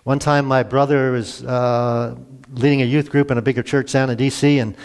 one 0.03 0.17
time 0.17 0.47
my 0.47 0.63
brother 0.63 1.11
was 1.11 1.43
uh, 1.43 2.15
leading 2.53 2.81
a 2.81 2.85
youth 2.85 3.11
group 3.11 3.29
in 3.29 3.37
a 3.37 3.41
bigger 3.41 3.61
church 3.61 3.91
down 3.91 4.09
in 4.09 4.17
D.C., 4.17 4.57
and 4.57 4.75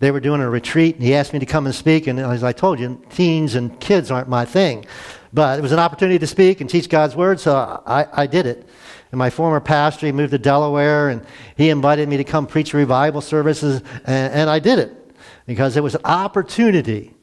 they 0.00 0.10
were 0.10 0.20
doing 0.20 0.42
a 0.42 0.50
retreat, 0.50 0.96
and 0.96 1.04
he 1.04 1.14
asked 1.14 1.32
me 1.32 1.38
to 1.38 1.46
come 1.46 1.64
and 1.64 1.74
speak. 1.74 2.08
And 2.08 2.20
as 2.20 2.44
I 2.44 2.52
told 2.52 2.78
you, 2.78 3.02
teens 3.08 3.54
and 3.54 3.80
kids 3.80 4.10
aren't 4.10 4.28
my 4.28 4.44
thing. 4.44 4.84
But 5.32 5.58
it 5.58 5.62
was 5.62 5.72
an 5.72 5.78
opportunity 5.78 6.18
to 6.18 6.26
speak 6.26 6.60
and 6.60 6.68
teach 6.68 6.90
God's 6.90 7.16
word, 7.16 7.40
so 7.40 7.82
I, 7.86 8.06
I 8.12 8.26
did 8.26 8.44
it. 8.44 8.68
And 9.14 9.18
my 9.20 9.30
former 9.30 9.60
pastor, 9.60 10.06
he 10.06 10.12
moved 10.12 10.32
to 10.32 10.38
Delaware, 10.38 11.08
and 11.08 11.24
he 11.56 11.70
invited 11.70 12.08
me 12.08 12.16
to 12.16 12.24
come 12.24 12.48
preach 12.48 12.74
revival 12.74 13.20
services, 13.20 13.80
and, 14.04 14.34
and 14.34 14.50
I 14.50 14.58
did 14.58 14.80
it 14.80 15.14
because 15.46 15.76
it 15.76 15.84
was 15.84 15.94
an 15.94 16.00
opportunity 16.04 17.14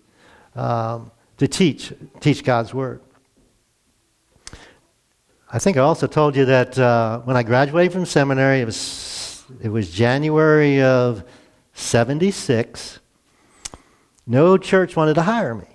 um, 0.56 1.12
to 1.36 1.50
teach, 1.50 1.92
teach 2.22 2.46
God's 2.46 2.74
Word. 2.74 3.02
I 5.52 5.60
think 5.60 5.76
I 5.76 5.82
also 5.82 6.08
told 6.08 6.38
you 6.38 6.46
that 6.46 6.80
uh, 6.80 7.20
when 7.26 7.36
I 7.36 7.44
graduated 7.44 7.92
from 7.92 8.06
seminary, 8.06 8.62
it 8.62 8.66
was, 8.66 9.44
it 9.62 9.68
was 9.68 9.92
January 9.92 10.82
of 10.82 11.26
76. 11.74 13.00
No 14.26 14.58
church 14.58 14.96
wanted 14.96 15.16
to 15.16 15.24
hire 15.24 15.56
me. 15.56 15.68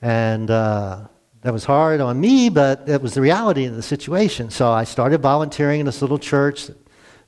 And 0.00 0.50
uh, 0.50 1.08
that 1.42 1.52
was 1.52 1.64
hard 1.64 2.00
on 2.00 2.20
me, 2.20 2.48
but 2.48 2.88
it 2.88 3.02
was 3.02 3.14
the 3.14 3.20
reality 3.20 3.64
of 3.64 3.74
the 3.74 3.82
situation. 3.82 4.50
So 4.50 4.70
I 4.70 4.84
started 4.84 5.20
volunteering 5.20 5.80
in 5.80 5.86
this 5.86 6.00
little 6.00 6.18
church 6.18 6.70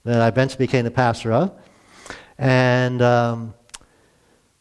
that 0.05 0.21
I 0.21 0.29
eventually 0.29 0.67
became 0.67 0.85
the 0.85 0.91
pastor 0.91 1.33
of, 1.33 1.59
and 2.39 3.03
um, 3.03 3.55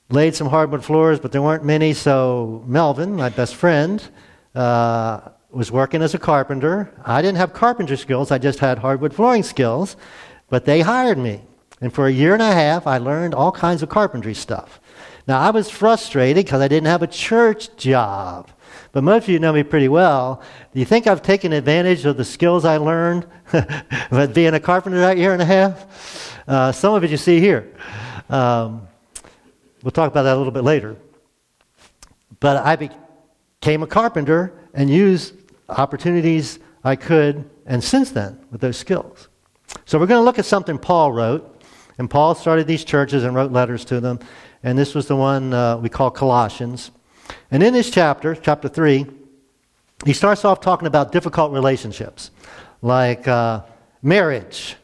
laid 0.10 0.36
some 0.36 0.48
hardwood 0.48 0.84
floors, 0.84 1.20
but 1.20 1.32
there 1.32 1.42
weren't 1.42 1.64
many. 1.64 1.94
So 1.94 2.64
Melvin, 2.66 3.16
my 3.16 3.30
best 3.30 3.56
friend, 3.56 4.04
uh, 4.56 5.22
was 5.52 5.72
working 5.72 6.02
as 6.02 6.16
a 6.16 6.20
carpenter. 6.20 6.92
I 7.06 7.22
didn't 7.22 7.38
have 7.38 7.54
carpenter 7.54 7.96
skills; 7.96 8.32
I 8.32 8.40
just 8.40 8.58
had 8.58 8.80
hardwood 8.80 9.14
flooring 9.14 9.44
skills. 9.44 9.96
But 10.50 10.66
they 10.66 10.82
hired 10.82 11.20
me, 11.20 11.42
and 11.80 11.94
for 11.94 12.08
a 12.08 12.12
year 12.12 12.34
and 12.34 12.42
a 12.42 12.52
half, 12.52 12.88
I 12.88 12.98
learned 12.98 13.36
all 13.36 13.52
kinds 13.52 13.84
of 13.84 13.90
carpentry 13.90 14.34
stuff. 14.34 14.80
Now 15.28 15.40
I 15.40 15.52
was 15.52 15.70
frustrated 15.70 16.46
because 16.46 16.62
I 16.62 16.68
didn't 16.68 16.88
have 16.88 17.04
a 17.04 17.08
church 17.08 17.76
job. 17.78 18.50
But 18.94 19.04
most 19.04 19.24
of 19.24 19.30
you 19.30 19.40
know 19.40 19.52
me 19.52 19.64
pretty 19.64 19.90
well. 19.90 20.42
Do 20.72 20.80
you 20.80 20.86
think 20.86 21.08
I've 21.08 21.24
taken 21.24 21.52
advantage 21.52 22.06
of 22.06 22.16
the 22.16 22.24
skills 22.24 22.64
I 22.64 22.78
learned 22.78 23.26
with 24.12 24.36
being 24.36 24.54
a 24.54 24.60
carpenter 24.60 25.00
that 25.00 25.18
year 25.18 25.34
and 25.34 25.42
a 25.42 25.46
half? 25.46 26.48
Uh, 26.48 26.72
some 26.72 26.94
of 26.94 27.04
it 27.04 27.10
you 27.10 27.18
see 27.18 27.40
here. 27.40 27.74
Um, 28.30 28.88
we'll 29.82 29.92
talk 29.92 30.12
about 30.12 30.24
that 30.24 30.36
a 30.36 30.38
little 30.38 30.52
bit 30.52 30.64
later. 30.64 30.96
But 32.40 32.58
I 32.58 32.76
became 32.76 33.82
a 33.82 33.88
carpenter 33.88 34.54
and 34.76 34.92
used 34.92 35.34
opportunities 35.70 36.60
I 36.84 36.96
could, 36.96 37.50
and 37.66 37.84
since 37.84 38.12
then, 38.12 38.46
with 38.52 38.62
those 38.62 38.78
skills. 38.78 39.28
So 39.86 39.98
we're 39.98 40.06
going 40.06 40.20
to 40.20 40.26
look 40.26 40.38
at 40.38 40.46
something 40.46 40.78
Paul 40.78 41.12
wrote. 41.12 41.50
And 41.98 42.10
Paul 42.10 42.36
started 42.36 42.68
these 42.68 42.84
churches 42.84 43.24
and 43.24 43.36
wrote 43.36 43.52
letters 43.52 43.86
to 43.86 44.00
them. 44.00 44.20
And 44.62 44.78
this 44.78 44.94
was 44.94 45.08
the 45.08 45.16
one 45.16 45.52
uh, 45.52 45.78
we 45.78 45.90
call 45.90 46.12
Colossians. 46.12 46.92
And 47.54 47.62
in 47.62 47.72
this 47.72 47.92
chapter, 47.92 48.34
chapter 48.34 48.68
3, 48.68 49.06
he 50.08 50.14
starts 50.14 50.44
off 50.44 50.60
talking 50.60 50.88
about 50.88 51.12
difficult 51.12 51.52
relationships, 51.52 52.32
like 52.82 53.28
uh, 53.28 53.62
marriage. 54.02 54.76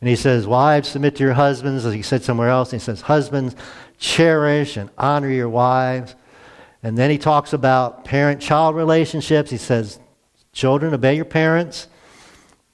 And 0.00 0.08
he 0.08 0.16
says, 0.16 0.46
Wives, 0.46 0.88
submit 0.88 1.16
to 1.16 1.22
your 1.22 1.34
husbands, 1.34 1.84
as 1.84 1.92
he 1.92 2.00
said 2.00 2.22
somewhere 2.22 2.48
else. 2.48 2.72
And 2.72 2.80
he 2.80 2.84
says, 2.84 3.02
Husbands, 3.02 3.54
cherish 3.98 4.78
and 4.78 4.88
honor 4.96 5.28
your 5.28 5.50
wives. 5.50 6.14
And 6.82 6.96
then 6.96 7.10
he 7.10 7.18
talks 7.18 7.52
about 7.52 8.06
parent 8.06 8.40
child 8.40 8.74
relationships. 8.74 9.50
He 9.50 9.58
says, 9.58 10.00
Children, 10.54 10.94
obey 10.94 11.16
your 11.16 11.26
parents. 11.26 11.88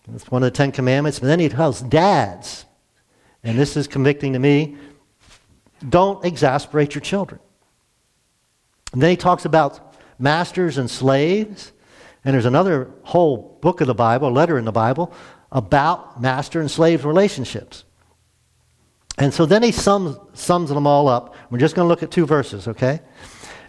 That's 0.06 0.30
one 0.30 0.44
of 0.44 0.52
the 0.52 0.56
Ten 0.56 0.70
Commandments. 0.70 1.18
But 1.18 1.26
then 1.26 1.40
he 1.40 1.48
tells 1.48 1.80
dads, 1.80 2.66
and 3.42 3.58
this 3.58 3.76
is 3.76 3.88
convicting 3.88 4.32
to 4.34 4.38
me 4.38 4.76
don't 5.88 6.24
exasperate 6.24 6.94
your 6.94 7.02
children. 7.02 7.40
And 8.92 9.00
then 9.00 9.10
he 9.10 9.16
talks 9.16 9.44
about 9.44 9.94
masters 10.18 10.78
and 10.78 10.90
slaves. 10.90 11.72
And 12.24 12.34
there's 12.34 12.46
another 12.46 12.90
whole 13.02 13.58
book 13.60 13.80
of 13.80 13.86
the 13.86 13.94
Bible, 13.94 14.28
a 14.28 14.30
letter 14.30 14.58
in 14.58 14.64
the 14.64 14.72
Bible, 14.72 15.12
about 15.50 16.20
master 16.20 16.60
and 16.60 16.70
slave 16.70 17.04
relationships. 17.04 17.84
And 19.18 19.34
so 19.34 19.46
then 19.46 19.62
he 19.62 19.72
sums, 19.72 20.16
sums 20.32 20.70
them 20.70 20.86
all 20.86 21.08
up. 21.08 21.34
We're 21.50 21.58
just 21.58 21.74
going 21.74 21.86
to 21.86 21.88
look 21.88 22.02
at 22.02 22.10
two 22.10 22.26
verses, 22.26 22.68
okay? 22.68 23.00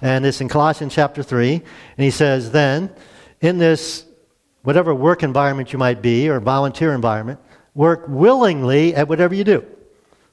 And 0.01 0.25
it's 0.25 0.41
in 0.41 0.47
Colossians 0.47 0.93
chapter 0.93 1.23
3. 1.23 1.55
And 1.55 1.63
he 2.03 2.12
says, 2.12 2.51
Then, 2.51 2.93
in 3.41 3.57
this, 3.57 4.05
whatever 4.63 4.93
work 4.93 5.23
environment 5.23 5.73
you 5.73 5.79
might 5.79 6.01
be 6.01 6.29
or 6.29 6.39
volunteer 6.39 6.93
environment, 6.93 7.39
work 7.73 8.05
willingly 8.07 8.95
at 8.95 9.07
whatever 9.07 9.36
you 9.36 9.43
do. 9.43 9.65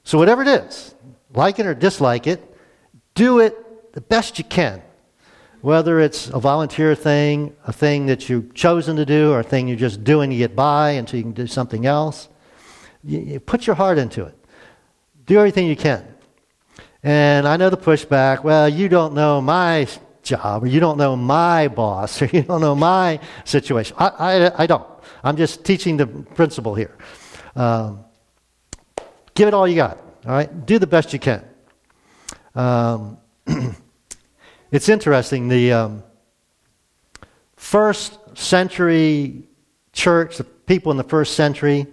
So, 0.03 0.17
whatever 0.17 0.41
it 0.41 0.47
is, 0.47 0.95
like 1.33 1.59
it 1.59 1.65
or 1.65 1.73
dislike 1.73 2.25
it, 2.25 2.43
do 3.13 3.39
it 3.39 3.57
the 3.93 4.01
best 4.01 4.37
you 4.37 4.43
can. 4.43 4.81
Whether 5.61 5.99
it's 5.99 6.29
a 6.29 6.39
volunteer 6.39 6.95
thing, 6.95 7.53
a 7.65 7.73
thing 7.73 8.05
that 8.05 8.29
you've 8.29 8.53
chosen 8.53 8.95
to 8.95 9.05
do, 9.05 9.33
or 9.33 9.39
a 9.39 9.43
thing 9.43 9.67
you're 9.67 9.77
just 9.77 10.03
doing 10.03 10.29
to 10.29 10.37
get 10.37 10.55
by 10.55 10.91
until 10.91 11.17
you 11.17 11.23
can 11.23 11.33
do 11.33 11.47
something 11.47 11.85
else, 11.85 12.29
you, 13.03 13.19
you 13.19 13.39
put 13.39 13.67
your 13.67 13.75
heart 13.75 13.97
into 13.97 14.23
it. 14.23 14.35
Do 15.25 15.37
everything 15.37 15.67
you 15.67 15.75
can. 15.75 16.05
And 17.03 17.47
I 17.47 17.57
know 17.57 17.69
the 17.69 17.77
pushback 17.77 18.43
well, 18.43 18.69
you 18.69 18.89
don't 18.89 19.13
know 19.13 19.41
my 19.41 19.87
job, 20.23 20.63
or 20.63 20.67
you 20.67 20.79
don't 20.79 20.97
know 20.97 21.15
my 21.15 21.67
boss, 21.67 22.21
or 22.21 22.25
you 22.25 22.43
don't 22.43 22.61
know 22.61 22.75
my 22.75 23.19
situation. 23.43 23.95
I, 23.99 24.07
I, 24.07 24.63
I 24.63 24.67
don't. 24.67 24.87
I'm 25.23 25.35
just 25.35 25.65
teaching 25.65 25.97
the 25.97 26.07
principle 26.07 26.75
here. 26.75 26.97
Um, 27.55 28.05
give 29.33 29.47
it 29.47 29.53
all 29.53 29.67
you 29.67 29.75
got, 29.75 29.97
all 30.25 30.31
right? 30.31 30.65
Do 30.65 30.79
the 30.79 30.87
best 30.87 31.11
you 31.11 31.19
can. 31.19 31.43
Um, 32.55 33.17
it's 34.71 34.89
interesting, 34.89 35.47
the 35.47 35.73
um, 35.73 36.03
first 37.55 38.17
century 38.37 39.43
church, 39.93 40.37
the 40.37 40.43
people 40.43 40.91
in 40.91 40.97
the 40.97 41.03
first 41.03 41.35
century, 41.35 41.87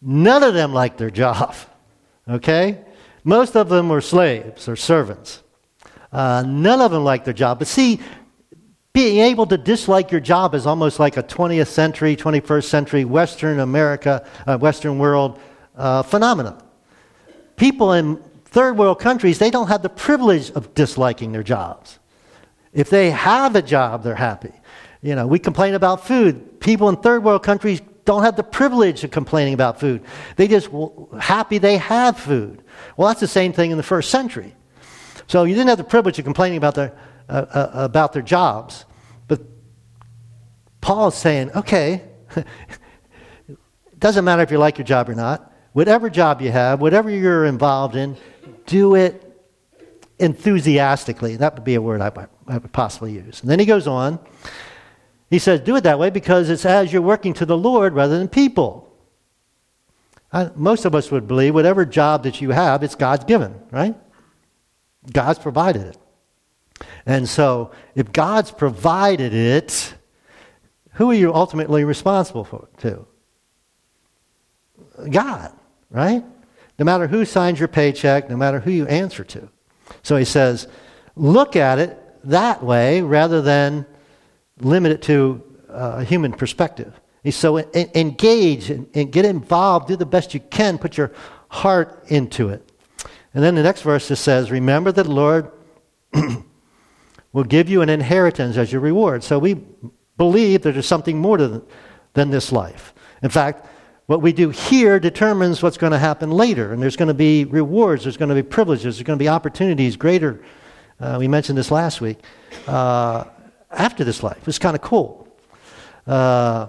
none 0.00 0.42
of 0.42 0.54
them 0.54 0.72
liked 0.72 0.98
their 0.98 1.10
job, 1.10 1.54
okay? 2.28 2.84
Most 3.24 3.56
of 3.56 3.68
them 3.68 3.88
were 3.88 4.00
slaves 4.00 4.68
or 4.68 4.76
servants. 4.76 5.42
Uh, 6.12 6.42
none 6.46 6.80
of 6.80 6.90
them 6.90 7.04
liked 7.04 7.24
their 7.24 7.34
job. 7.34 7.58
But 7.58 7.68
see, 7.68 8.00
being 8.92 9.18
able 9.18 9.46
to 9.46 9.58
dislike 9.58 10.10
your 10.10 10.20
job 10.20 10.54
is 10.54 10.66
almost 10.66 10.98
like 10.98 11.16
a 11.16 11.22
20th 11.22 11.66
century, 11.68 12.16
21st 12.16 12.64
century 12.64 13.04
Western 13.04 13.60
America, 13.60 14.26
uh, 14.46 14.56
Western 14.56 14.98
world 14.98 15.38
uh, 15.76 16.02
phenomenon. 16.02 16.62
People 17.56 17.92
in 17.92 18.22
third 18.50 18.78
world 18.78 18.98
countries, 18.98 19.38
they 19.38 19.50
don't 19.50 19.68
have 19.68 19.82
the 19.82 19.88
privilege 19.88 20.50
of 20.52 20.74
disliking 20.74 21.32
their 21.32 21.42
jobs. 21.42 21.98
If 22.72 22.90
they 22.90 23.10
have 23.10 23.56
a 23.56 23.62
job, 23.62 24.02
they're 24.02 24.14
happy. 24.14 24.52
You 25.02 25.14
know, 25.14 25.26
we 25.26 25.38
complain 25.38 25.74
about 25.74 26.06
food. 26.06 26.60
People 26.60 26.88
in 26.88 26.96
third 26.96 27.22
world 27.22 27.42
countries 27.42 27.80
don't 28.04 28.22
have 28.22 28.36
the 28.36 28.42
privilege 28.42 29.04
of 29.04 29.10
complaining 29.10 29.54
about 29.54 29.78
food. 29.78 30.02
They 30.36 30.48
just 30.48 30.70
happy 31.20 31.58
they 31.58 31.76
have 31.76 32.18
food. 32.18 32.62
Well, 32.96 33.08
that's 33.08 33.20
the 33.20 33.28
same 33.28 33.52
thing 33.52 33.70
in 33.70 33.76
the 33.76 33.82
first 33.82 34.10
century. 34.10 34.54
So 35.26 35.44
you 35.44 35.54
didn't 35.54 35.68
have 35.68 35.78
the 35.78 35.84
privilege 35.84 36.18
of 36.18 36.24
complaining 36.24 36.56
about 36.56 36.74
their, 36.74 36.98
uh, 37.28 37.32
uh, 37.32 37.70
about 37.74 38.14
their 38.14 38.22
jobs. 38.22 38.86
But 39.28 39.42
Paul 40.80 41.08
is 41.08 41.14
saying, 41.14 41.52
okay, 41.54 42.02
it 42.34 42.46
doesn't 43.98 44.24
matter 44.24 44.42
if 44.42 44.50
you 44.50 44.58
like 44.58 44.78
your 44.78 44.86
job 44.86 45.10
or 45.10 45.14
not. 45.14 45.52
Whatever 45.74 46.08
job 46.08 46.40
you 46.40 46.50
have, 46.50 46.80
whatever 46.80 47.10
you're 47.10 47.44
involved 47.44 47.94
in, 47.94 48.16
do 48.68 48.94
it 48.94 49.24
enthusiastically. 50.18 51.36
That 51.36 51.54
would 51.54 51.64
be 51.64 51.74
a 51.74 51.82
word 51.82 52.00
I, 52.00 52.12
I 52.46 52.58
would 52.58 52.72
possibly 52.72 53.12
use. 53.12 53.40
And 53.40 53.50
then 53.50 53.58
he 53.58 53.66
goes 53.66 53.86
on. 53.86 54.18
He 55.30 55.38
says, 55.38 55.60
do 55.60 55.76
it 55.76 55.82
that 55.82 55.98
way 55.98 56.10
because 56.10 56.48
it's 56.48 56.64
as 56.64 56.92
you're 56.92 57.02
working 57.02 57.34
to 57.34 57.46
the 57.46 57.56
Lord 57.56 57.94
rather 57.94 58.18
than 58.18 58.28
people. 58.28 58.84
I, 60.32 60.50
most 60.54 60.84
of 60.84 60.94
us 60.94 61.10
would 61.10 61.26
believe 61.26 61.54
whatever 61.54 61.84
job 61.84 62.22
that 62.24 62.40
you 62.40 62.50
have, 62.50 62.82
it's 62.82 62.94
God's 62.94 63.24
given, 63.24 63.54
right? 63.70 63.94
God's 65.10 65.38
provided 65.38 65.82
it. 65.82 65.96
And 67.06 67.28
so, 67.28 67.72
if 67.94 68.12
God's 68.12 68.50
provided 68.50 69.32
it, 69.32 69.94
who 70.92 71.10
are 71.10 71.14
you 71.14 71.32
ultimately 71.32 71.84
responsible 71.84 72.44
for 72.44 72.68
to? 72.78 73.06
God, 75.10 75.52
right? 75.90 76.24
No 76.78 76.84
matter 76.84 77.06
who 77.06 77.24
signs 77.24 77.58
your 77.58 77.68
paycheck, 77.68 78.30
no 78.30 78.36
matter 78.36 78.60
who 78.60 78.70
you 78.70 78.86
answer 78.86 79.24
to. 79.24 79.48
So 80.02 80.16
he 80.16 80.24
says, 80.24 80.68
look 81.16 81.56
at 81.56 81.78
it 81.78 81.98
that 82.24 82.62
way 82.62 83.02
rather 83.02 83.42
than 83.42 83.86
limit 84.60 84.92
it 84.92 85.02
to 85.02 85.42
uh, 85.68 85.96
a 85.98 86.04
human 86.04 86.32
perspective. 86.32 86.98
So 87.30 87.58
engage 87.58 88.70
and, 88.70 88.88
and 88.94 89.12
get 89.12 89.24
involved, 89.24 89.88
do 89.88 89.96
the 89.96 90.06
best 90.06 90.32
you 90.32 90.40
can, 90.40 90.78
put 90.78 90.96
your 90.96 91.12
heart 91.48 92.04
into 92.08 92.48
it. 92.48 92.70
And 93.34 93.44
then 93.44 93.54
the 93.54 93.62
next 93.62 93.82
verse 93.82 94.08
just 94.08 94.24
says, 94.24 94.50
Remember 94.50 94.92
that 94.92 95.02
the 95.02 95.10
Lord 95.10 95.50
will 97.32 97.44
give 97.44 97.68
you 97.68 97.82
an 97.82 97.90
inheritance 97.90 98.56
as 98.56 98.72
your 98.72 98.80
reward. 98.80 99.22
So 99.22 99.38
we 99.38 99.54
believe 100.16 100.62
that 100.62 100.72
there's 100.72 100.86
something 100.86 101.18
more 101.18 101.36
to, 101.36 101.62
than 102.14 102.30
this 102.30 102.50
life. 102.50 102.94
In 103.22 103.30
fact, 103.30 103.66
what 104.08 104.20
we 104.22 104.32
do 104.32 104.48
here 104.48 104.98
determines 104.98 105.62
what's 105.62 105.78
going 105.78 105.92
to 105.92 105.98
happen 105.98 106.30
later. 106.30 106.72
And 106.72 106.82
there's 106.82 106.96
going 106.96 107.08
to 107.08 107.14
be 107.14 107.44
rewards, 107.44 108.02
there's 108.04 108.16
going 108.16 108.30
to 108.30 108.34
be 108.34 108.42
privileges, 108.42 108.96
there's 108.96 109.06
going 109.06 109.18
to 109.18 109.22
be 109.22 109.28
opportunities 109.28 109.96
greater. 109.96 110.42
Uh, 110.98 111.16
we 111.20 111.28
mentioned 111.28 111.56
this 111.56 111.70
last 111.70 112.00
week. 112.00 112.18
Uh, 112.66 113.24
after 113.70 114.04
this 114.04 114.22
life. 114.22 114.48
It's 114.48 114.58
kind 114.58 114.74
of 114.74 114.82
cool. 114.82 115.28
Uh, 116.06 116.68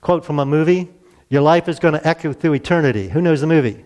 quote 0.00 0.24
from 0.24 0.38
a 0.38 0.46
movie 0.46 0.88
Your 1.28 1.42
life 1.42 1.68
is 1.68 1.80
going 1.80 1.94
to 1.94 2.06
echo 2.06 2.32
through 2.32 2.54
eternity. 2.54 3.08
Who 3.08 3.20
knows 3.20 3.40
the 3.40 3.46
movie? 3.46 3.84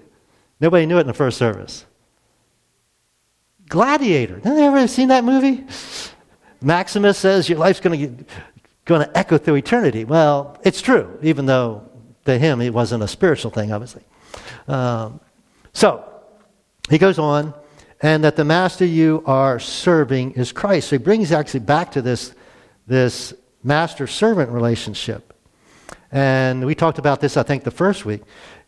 Nobody 0.61 0.87
knew 0.87 0.99
it 0.99 1.03
in 1.03 1.07
the 1.07 1.15
first 1.15 1.39
service. 1.39 1.87
Gladiator. 3.69 4.41
Have 4.45 4.59
you 4.59 4.65
ever 4.65 4.87
seen 4.87 5.09
that 5.09 5.25
movie? 5.25 5.65
Maximus 6.61 7.19
says 7.19 7.49
your 7.49 7.59
life's 7.59 7.81
going 7.81 7.99
to, 8.19 8.25
going 8.85 9.07
to 9.07 9.19
echo 9.19 9.39
through 9.39 9.57
eternity. 9.57 10.05
Well, 10.05 10.59
it's 10.65 10.83
true, 10.83 11.19
even 11.23 11.47
though 11.47 11.91
to 12.25 12.39
him 12.39 12.61
it 12.61 12.73
wasn't 12.73 13.03
a 13.03 13.09
spiritual 13.09 13.51
thing, 13.51 13.73
obviously. 13.73 14.03
Um, 14.69 15.21
so, 15.73 16.05
he 16.91 16.99
goes 16.99 17.19
on, 17.19 17.55
and 18.01 18.25
that 18.25 18.37
the 18.37 18.45
master 18.45 18.85
you 18.85 19.23
are 19.27 19.59
serving 19.59 20.33
is 20.33 20.53
Christ. 20.53 20.89
So 20.89 20.99
he 20.99 21.03
brings 21.03 21.33
actually 21.33 21.61
back 21.61 21.93
to 21.93 22.03
this, 22.03 22.35
this 22.87 23.33
master 23.63 24.07
servant 24.07 24.51
relationship. 24.51 25.33
And 26.13 26.65
we 26.65 26.75
talked 26.75 26.99
about 26.99 27.21
this, 27.21 27.37
I 27.37 27.43
think, 27.43 27.65
the 27.65 27.71
first 27.71 28.05
week. 28.05 28.23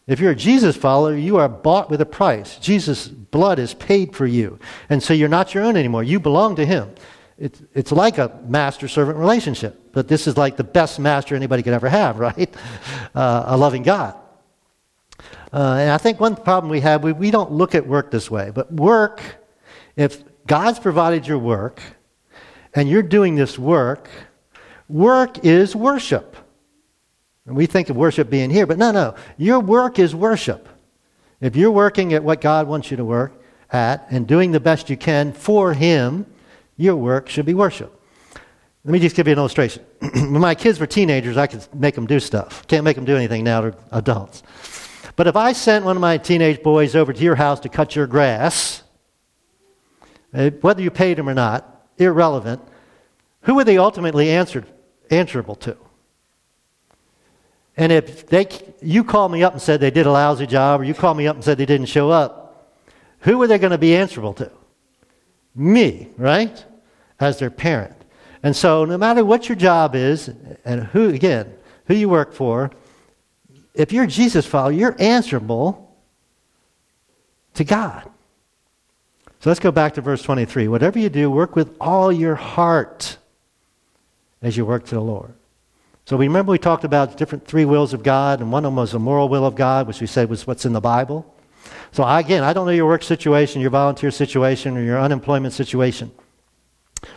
If 0.06 0.20
you're 0.20 0.32
a 0.32 0.36
Jesus 0.36 0.76
follower, 0.76 1.16
you 1.16 1.36
are 1.36 1.48
bought 1.48 1.90
with 1.90 2.00
a 2.00 2.06
price. 2.06 2.58
Jesus' 2.58 3.08
blood 3.08 3.58
is 3.58 3.74
paid 3.74 4.14
for 4.14 4.26
you. 4.26 4.58
And 4.88 5.02
so 5.02 5.12
you're 5.12 5.28
not 5.28 5.54
your 5.54 5.64
own 5.64 5.76
anymore. 5.76 6.02
You 6.02 6.20
belong 6.20 6.56
to 6.56 6.64
Him. 6.64 6.94
It's, 7.38 7.62
it's 7.74 7.92
like 7.92 8.16
a 8.18 8.38
master 8.46 8.88
servant 8.88 9.18
relationship, 9.18 9.92
but 9.92 10.08
this 10.08 10.26
is 10.26 10.36
like 10.36 10.56
the 10.56 10.64
best 10.64 10.98
master 10.98 11.36
anybody 11.36 11.62
could 11.62 11.74
ever 11.74 11.88
have, 11.88 12.18
right? 12.20 12.54
Uh, 13.14 13.44
a 13.46 13.56
loving 13.56 13.82
God. 13.82 14.14
Uh, 15.52 15.76
and 15.78 15.90
I 15.90 15.98
think 15.98 16.18
one 16.18 16.36
problem 16.36 16.70
we 16.70 16.80
have, 16.80 17.02
we, 17.02 17.12
we 17.12 17.30
don't 17.30 17.52
look 17.52 17.74
at 17.74 17.86
work 17.86 18.10
this 18.10 18.30
way, 18.30 18.50
but 18.54 18.72
work, 18.72 19.22
if 19.96 20.24
God's 20.46 20.78
provided 20.78 21.26
your 21.26 21.38
work 21.38 21.80
and 22.74 22.88
you're 22.88 23.02
doing 23.02 23.36
this 23.36 23.58
work, 23.58 24.08
work 24.88 25.44
is 25.44 25.74
worship. 25.76 26.36
And 27.46 27.54
we 27.56 27.66
think 27.66 27.90
of 27.90 27.96
worship 27.96 28.28
being 28.28 28.50
here, 28.50 28.66
but 28.66 28.76
no, 28.76 28.90
no. 28.90 29.14
Your 29.36 29.60
work 29.60 29.98
is 29.98 30.14
worship. 30.14 30.68
If 31.40 31.54
you're 31.54 31.70
working 31.70 32.12
at 32.12 32.24
what 32.24 32.40
God 32.40 32.66
wants 32.66 32.90
you 32.90 32.96
to 32.96 33.04
work 33.04 33.32
at 33.70 34.06
and 34.10 34.26
doing 34.26 34.52
the 34.52 34.60
best 34.60 34.90
you 34.90 34.96
can 34.96 35.32
for 35.32 35.74
Him, 35.74 36.26
your 36.76 36.96
work 36.96 37.28
should 37.28 37.46
be 37.46 37.54
worship. 37.54 37.92
Let 38.84 38.92
me 38.92 38.98
just 39.00 39.16
give 39.16 39.26
you 39.26 39.32
an 39.32 39.38
illustration. 39.38 39.84
when 39.98 40.40
my 40.40 40.54
kids 40.54 40.78
were 40.78 40.86
teenagers, 40.86 41.36
I 41.36 41.46
could 41.46 41.66
make 41.74 41.94
them 41.94 42.06
do 42.06 42.20
stuff. 42.20 42.66
Can't 42.68 42.84
make 42.84 42.94
them 42.96 43.04
do 43.04 43.16
anything 43.16 43.42
now, 43.42 43.60
they're 43.62 43.74
adults. 43.90 44.42
But 45.16 45.26
if 45.26 45.34
I 45.34 45.52
sent 45.52 45.84
one 45.84 45.96
of 45.96 46.00
my 46.00 46.18
teenage 46.18 46.62
boys 46.62 46.94
over 46.94 47.12
to 47.12 47.20
your 47.20 47.34
house 47.34 47.58
to 47.60 47.68
cut 47.68 47.96
your 47.96 48.06
grass, 48.06 48.82
eh, 50.34 50.50
whether 50.60 50.82
you 50.82 50.90
paid 50.90 51.18
him 51.18 51.28
or 51.28 51.34
not, 51.34 51.88
irrelevant, 51.98 52.62
who 53.42 53.54
would 53.54 53.66
they 53.66 53.78
ultimately 53.78 54.30
answer, 54.30 54.64
answerable 55.10 55.54
to? 55.56 55.76
And 57.76 57.92
if 57.92 58.26
they, 58.26 58.46
you 58.80 59.04
called 59.04 59.32
me 59.32 59.42
up 59.42 59.52
and 59.52 59.60
said 59.60 59.80
they 59.80 59.90
did 59.90 60.06
a 60.06 60.12
lousy 60.12 60.46
job, 60.46 60.80
or 60.80 60.84
you 60.84 60.94
called 60.94 61.16
me 61.16 61.26
up 61.26 61.36
and 61.36 61.44
said 61.44 61.58
they 61.58 61.66
didn't 61.66 61.86
show 61.86 62.10
up, 62.10 62.76
who 63.20 63.40
are 63.42 63.46
they 63.46 63.58
going 63.58 63.72
to 63.72 63.78
be 63.78 63.96
answerable 63.96 64.34
to? 64.34 64.50
Me, 65.56 66.08
right? 66.16 66.64
As 67.18 67.38
their 67.38 67.50
parent. 67.50 67.96
And 68.42 68.54
so, 68.54 68.84
no 68.84 68.98
matter 68.98 69.24
what 69.24 69.48
your 69.48 69.56
job 69.56 69.94
is, 69.94 70.30
and 70.64 70.84
who, 70.84 71.08
again, 71.08 71.52
who 71.86 71.94
you 71.94 72.08
work 72.08 72.32
for, 72.32 72.70
if 73.74 73.92
you're 73.92 74.06
Jesus 74.06 74.46
follower, 74.46 74.72
you're 74.72 74.96
answerable 74.98 75.96
to 77.54 77.64
God. 77.64 78.08
So 79.40 79.50
let's 79.50 79.60
go 79.60 79.70
back 79.70 79.94
to 79.94 80.00
verse 80.00 80.22
23. 80.22 80.68
Whatever 80.68 80.98
you 80.98 81.08
do, 81.08 81.30
work 81.30 81.56
with 81.56 81.74
all 81.80 82.10
your 82.10 82.34
heart 82.34 83.18
as 84.42 84.56
you 84.56 84.64
work 84.64 84.84
to 84.86 84.94
the 84.94 85.00
Lord. 85.00 85.34
So 86.04 86.16
we 86.16 86.28
remember 86.28 86.52
we 86.52 86.58
talked 86.58 86.84
about 86.84 87.16
different 87.16 87.46
three 87.46 87.64
wills 87.64 87.92
of 87.92 88.02
God, 88.02 88.40
and 88.40 88.52
one 88.52 88.64
of 88.64 88.68
them 88.68 88.76
was 88.76 88.92
the 88.92 88.98
moral 88.98 89.28
will 89.28 89.44
of 89.44 89.56
God, 89.56 89.86
which 89.86 90.00
we 90.00 90.06
said 90.06 90.30
was 90.30 90.46
what's 90.46 90.64
in 90.64 90.72
the 90.72 90.80
Bible. 90.80 91.34
So 91.92 92.04
again, 92.06 92.42
I 92.42 92.52
don't 92.52 92.66
know 92.66 92.72
your 92.72 92.86
work 92.86 93.02
situation, 93.02 93.60
your 93.60 93.70
volunteer 93.70 94.10
situation, 94.10 94.76
or 94.76 94.82
your 94.82 95.00
unemployment 95.00 95.54
situation. 95.54 96.10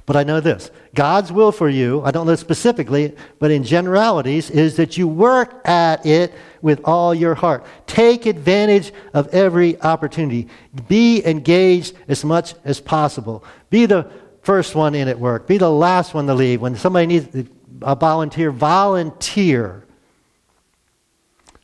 But 0.06 0.16
I 0.16 0.24
know 0.24 0.40
this 0.40 0.72
God's 0.94 1.32
will 1.32 1.52
for 1.52 1.70
you, 1.70 2.02
I 2.04 2.12
don't 2.12 2.28
know 2.28 2.36
specifically, 2.36 3.16
but 3.40 3.52
in 3.52 3.64
generalities, 3.64 4.50
is 4.50 4.76
that 4.78 4.98
you 4.98 5.08
work 5.08 5.68
at 5.68 6.06
it 6.06 6.34
with 6.62 6.82
all 6.84 7.14
your 7.14 7.36
heart. 7.36 7.66
Take 7.88 8.26
advantage 8.26 8.92
of 9.14 9.28
every 9.30 9.80
opportunity. 9.82 10.48
Be 10.88 11.26
engaged 11.26 11.96
as 12.08 12.26
much 12.26 12.56
as 12.64 12.80
possible. 12.80 13.44
Be 13.70 13.86
the 13.86 14.10
first 14.42 14.76
one 14.76 14.96
in 14.96 15.08
at 15.08 15.20
work. 15.20 15.48
Be 15.48 15.58
the 15.58 15.72
last 15.72 16.14
one 16.14 16.28
to 16.28 16.34
leave. 16.34 16.62
When 16.62 16.76
somebody 16.76 17.08
needs 17.08 17.48
a 17.82 17.96
volunteer, 17.96 18.52
volunteer. 18.52 19.86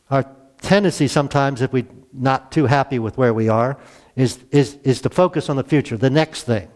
Our 0.10 0.26
tendency 0.62 1.08
sometimes, 1.08 1.62
if 1.62 1.74
we're 1.74 1.88
not 2.18 2.52
too 2.52 2.66
happy 2.66 3.00
with 3.00 3.18
where 3.18 3.34
we 3.34 3.50
are, 3.50 3.78
is, 4.16 4.40
is, 4.52 4.78
is 4.84 5.02
to 5.02 5.10
focus 5.10 5.50
on 5.50 5.56
the 5.56 5.64
future, 5.64 5.98
the 5.98 6.10
next 6.10 6.44
thing. 6.44 6.70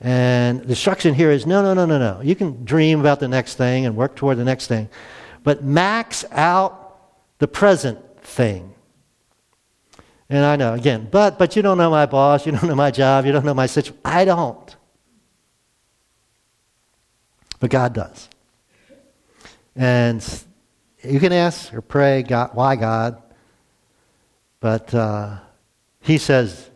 And 0.00 0.60
the 0.60 0.70
instruction 0.70 1.14
here 1.14 1.30
is 1.30 1.46
no, 1.46 1.62
no, 1.62 1.74
no, 1.74 1.86
no, 1.86 1.98
no. 1.98 2.20
You 2.22 2.36
can 2.36 2.64
dream 2.64 3.00
about 3.00 3.20
the 3.20 3.28
next 3.28 3.54
thing 3.56 3.86
and 3.86 3.96
work 3.96 4.16
toward 4.16 4.38
the 4.38 4.44
next 4.44 4.66
thing, 4.66 4.88
but 5.42 5.64
max 5.64 6.24
out 6.30 6.98
the 7.38 7.48
present 7.48 7.98
thing. 8.22 8.74
And 10.30 10.44
I 10.44 10.56
know, 10.56 10.74
again, 10.74 11.08
but, 11.10 11.38
but 11.38 11.56
you 11.56 11.62
don't 11.62 11.78
know 11.78 11.90
my 11.90 12.06
boss, 12.06 12.44
you 12.44 12.52
don't 12.52 12.64
know 12.64 12.74
my 12.74 12.90
job, 12.90 13.24
you 13.24 13.32
don't 13.32 13.44
know 13.44 13.54
my 13.54 13.66
situation. 13.66 13.98
I 14.04 14.24
don't. 14.24 14.76
But 17.60 17.70
God 17.70 17.94
does. 17.94 18.28
And 19.74 20.44
you 21.02 21.18
can 21.18 21.32
ask 21.32 21.72
or 21.72 21.80
pray, 21.80 22.22
God, 22.22 22.50
why 22.52 22.76
God? 22.76 23.22
But 24.60 24.92
uh, 24.94 25.38
He 26.00 26.18
says, 26.18 26.70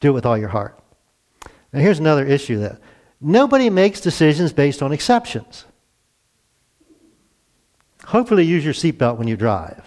do 0.00 0.10
it 0.10 0.12
with 0.12 0.26
all 0.26 0.38
your 0.38 0.48
heart. 0.48 0.78
Now, 1.72 1.80
here's 1.80 1.98
another 1.98 2.24
issue 2.24 2.58
that 2.60 2.80
nobody 3.20 3.68
makes 3.68 4.00
decisions 4.00 4.52
based 4.52 4.82
on 4.82 4.92
exceptions. 4.92 5.64
Hopefully, 8.04 8.44
use 8.44 8.64
your 8.64 8.74
seatbelt 8.74 9.18
when 9.18 9.28
you 9.28 9.36
drive. 9.36 9.84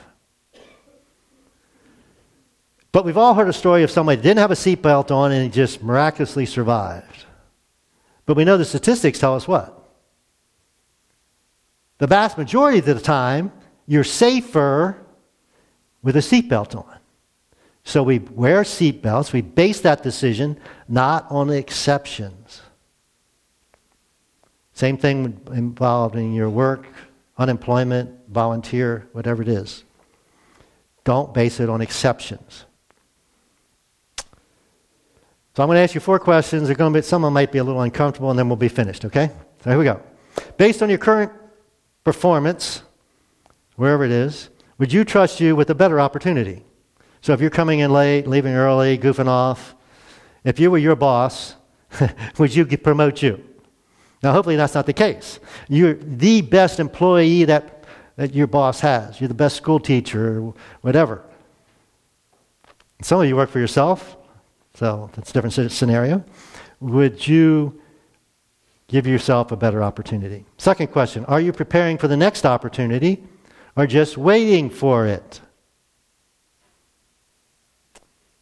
But 2.91 3.05
we've 3.05 3.17
all 3.17 3.33
heard 3.33 3.47
a 3.47 3.53
story 3.53 3.83
of 3.83 3.91
somebody 3.91 4.21
didn't 4.21 4.39
have 4.39 4.51
a 4.51 4.55
seatbelt 4.55 5.11
on 5.11 5.31
and 5.31 5.43
he 5.43 5.49
just 5.49 5.81
miraculously 5.81 6.45
survived. 6.45 7.25
But 8.25 8.35
we 8.35 8.43
know 8.43 8.57
the 8.57 8.65
statistics 8.65 9.17
tell 9.17 9.35
us 9.35 9.47
what? 9.47 9.77
The 11.99 12.07
vast 12.07 12.37
majority 12.37 12.79
of 12.79 12.85
the 12.85 12.99
time, 12.99 13.51
you're 13.87 14.03
safer 14.03 15.00
with 16.03 16.15
a 16.15 16.19
seatbelt 16.19 16.75
on. 16.75 16.97
So 17.83 18.03
we 18.03 18.19
wear 18.19 18.61
seatbelts. 18.63 19.33
We 19.33 19.41
base 19.41 19.81
that 19.81 20.03
decision 20.03 20.59
not 20.87 21.25
on 21.29 21.49
exceptions. 21.49 22.61
Same 24.73 24.97
thing 24.97 25.39
involved 25.51 26.15
in 26.15 26.33
your 26.33 26.49
work, 26.49 26.87
unemployment, 27.37 28.11
volunteer, 28.29 29.07
whatever 29.13 29.41
it 29.41 29.47
is. 29.47 29.83
Don't 31.03 31.33
base 31.33 31.59
it 31.59 31.69
on 31.69 31.81
exceptions. 31.81 32.65
So 35.53 35.63
I'm 35.63 35.67
going 35.67 35.75
to 35.75 35.81
ask 35.81 35.93
you 35.93 35.99
four 35.99 36.19
questions. 36.19 36.67
They're 36.67 36.75
going 36.75 36.93
to 36.93 36.99
be, 36.99 37.03
some 37.03 37.23
of 37.23 37.27
them 37.27 37.33
might 37.33 37.51
be 37.51 37.57
a 37.57 37.63
little 37.63 37.81
uncomfortable, 37.81 38.29
and 38.29 38.39
then 38.39 38.47
we'll 38.47 38.55
be 38.55 38.69
finished, 38.69 39.03
okay? 39.05 39.29
So 39.63 39.69
here 39.69 39.79
we 39.79 39.83
go. 39.83 40.01
Based 40.57 40.81
on 40.81 40.89
your 40.89 40.97
current 40.97 41.31
performance, 42.03 42.83
wherever 43.75 44.05
it 44.05 44.11
is, 44.11 44.49
would 44.81 44.91
you 44.91 45.05
trust 45.05 45.39
you 45.39 45.55
with 45.55 45.69
a 45.69 45.75
better 45.75 46.01
opportunity? 46.01 46.63
So 47.21 47.33
if 47.33 47.39
you're 47.39 47.51
coming 47.51 47.81
in 47.81 47.93
late, 47.93 48.25
leaving 48.25 48.55
early, 48.55 48.97
goofing 48.97 49.27
off, 49.27 49.75
if 50.43 50.59
you 50.59 50.71
were 50.71 50.79
your 50.79 50.95
boss, 50.95 51.53
would 52.39 52.55
you 52.55 52.65
promote 52.65 53.21
you? 53.21 53.43
Now, 54.23 54.31
hopefully, 54.33 54.55
that's 54.55 54.73
not 54.73 54.87
the 54.87 54.93
case. 54.93 55.39
You're 55.69 55.93
the 55.93 56.41
best 56.41 56.79
employee 56.79 57.43
that, 57.43 57.83
that 58.15 58.33
your 58.33 58.47
boss 58.47 58.79
has. 58.79 59.21
You're 59.21 59.27
the 59.27 59.35
best 59.35 59.55
school 59.55 59.79
teacher, 59.79 60.51
whatever. 60.81 61.21
Some 63.03 63.21
of 63.21 63.27
you 63.27 63.35
work 63.35 63.51
for 63.51 63.59
yourself, 63.59 64.17
so 64.73 65.11
that's 65.13 65.29
a 65.29 65.33
different 65.33 65.71
scenario. 65.71 66.25
Would 66.79 67.27
you 67.27 67.79
give 68.87 69.05
yourself 69.05 69.51
a 69.51 69.55
better 69.55 69.83
opportunity? 69.83 70.43
Second 70.57 70.87
question 70.87 71.23
Are 71.25 71.39
you 71.39 71.53
preparing 71.53 71.99
for 71.99 72.07
the 72.07 72.17
next 72.17 72.47
opportunity 72.47 73.23
or 73.75 73.87
just 73.87 74.17
waiting 74.17 74.69
for 74.69 75.07
it? 75.07 75.41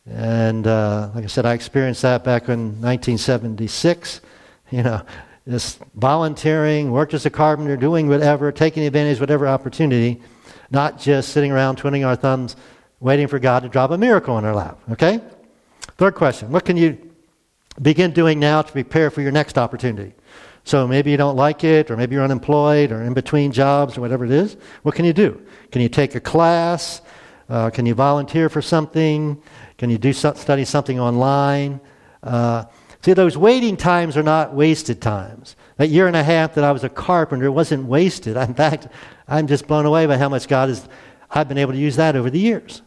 And 0.05 0.65
uh, 0.65 1.11
like 1.13 1.23
I 1.23 1.27
said, 1.27 1.45
I 1.45 1.53
experienced 1.53 2.01
that 2.01 2.23
back 2.23 2.49
in 2.49 2.81
1976. 2.81 4.21
You 4.71 4.83
know, 4.83 5.01
just 5.47 5.79
volunteering, 5.95 6.91
worked 6.91 7.15
as 7.15 7.25
a 7.25 7.31
carpenter, 7.31 7.75
doing 7.75 8.07
whatever, 8.07 8.51
taking 8.51 8.83
advantage 8.83 9.15
of 9.15 9.21
whatever 9.21 9.47
opportunity, 9.47 10.21
not 10.69 10.99
just 10.99 11.29
sitting 11.29 11.51
around 11.51 11.77
twiddling 11.77 12.03
our 12.03 12.15
thumbs, 12.15 12.55
waiting 12.99 13.27
for 13.27 13.39
God 13.39 13.63
to 13.63 13.69
drop 13.69 13.89
a 13.89 13.97
miracle 13.97 14.37
in 14.37 14.45
our 14.45 14.53
lap. 14.53 14.79
Okay? 14.91 15.21
Third 15.97 16.13
question 16.13 16.51
What 16.51 16.65
can 16.65 16.77
you 16.77 16.97
begin 17.81 18.11
doing 18.11 18.39
now 18.39 18.61
to 18.61 18.71
prepare 18.71 19.09
for 19.09 19.21
your 19.21 19.31
next 19.31 19.57
opportunity? 19.57 20.13
So 20.63 20.87
maybe 20.87 21.11
you 21.11 21.17
don't 21.17 21.35
like 21.35 21.63
it, 21.63 21.89
or 21.89 21.97
maybe 21.97 22.15
you're 22.15 22.23
unemployed, 22.23 22.91
or 22.91 23.01
in 23.01 23.13
between 23.13 23.51
jobs, 23.51 23.97
or 23.97 24.01
whatever 24.01 24.25
it 24.25 24.31
is. 24.31 24.57
What 24.83 24.95
can 24.95 25.05
you 25.05 25.13
do? 25.13 25.41
Can 25.71 25.81
you 25.81 25.89
take 25.89 26.15
a 26.15 26.19
class? 26.19 27.01
Uh, 27.49 27.69
can 27.69 27.85
you 27.85 27.95
volunteer 27.95 28.49
for 28.49 28.61
something? 28.61 29.41
Can 29.77 29.89
you 29.89 29.97
do 29.97 30.13
study 30.13 30.65
something 30.65 30.99
online? 30.99 31.79
Uh, 32.21 32.65
see, 33.01 33.13
those 33.13 33.37
waiting 33.37 33.75
times 33.77 34.15
are 34.17 34.23
not 34.23 34.53
wasted 34.53 35.01
times. 35.01 35.55
That 35.77 35.87
year 35.87 36.07
and 36.07 36.15
a 36.15 36.23
half 36.23 36.55
that 36.55 36.63
I 36.63 36.71
was 36.71 36.83
a 36.83 36.89
carpenter 36.89 37.51
wasn't 37.51 37.85
wasted. 37.85 38.37
In 38.37 38.53
fact, 38.53 38.87
I'm 39.27 39.47
just 39.47 39.67
blown 39.67 39.85
away 39.85 40.05
by 40.05 40.17
how 40.17 40.29
much 40.29 40.47
God 40.47 40.69
has. 40.69 40.87
I've 41.31 41.47
been 41.47 41.57
able 41.57 41.73
to 41.73 41.79
use 41.79 41.95
that 41.95 42.15
over 42.15 42.29
the 42.29 42.39
years. 42.39 42.81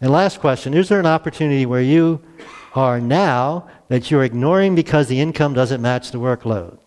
And 0.00 0.10
last 0.10 0.40
question: 0.40 0.74
Is 0.74 0.88
there 0.88 1.00
an 1.00 1.06
opportunity 1.06 1.64
where 1.64 1.82
you 1.82 2.20
are 2.74 3.00
now 3.00 3.68
that 3.88 4.10
you're 4.10 4.24
ignoring 4.24 4.74
because 4.74 5.06
the 5.06 5.20
income 5.20 5.54
doesn't 5.54 5.80
match 5.80 6.10
the 6.10 6.18
workload? 6.18 6.78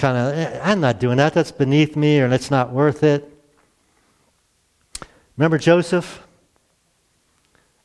Kind 0.00 0.16
of, 0.16 0.34
eh, 0.34 0.60
I'm 0.62 0.80
not 0.80 0.98
doing 0.98 1.18
that. 1.18 1.34
That's 1.34 1.52
beneath 1.52 1.94
me, 1.94 2.20
or 2.20 2.28
that's 2.28 2.50
not 2.50 2.72
worth 2.72 3.02
it. 3.04 3.30
Remember 5.36 5.58
Joseph? 5.58 6.26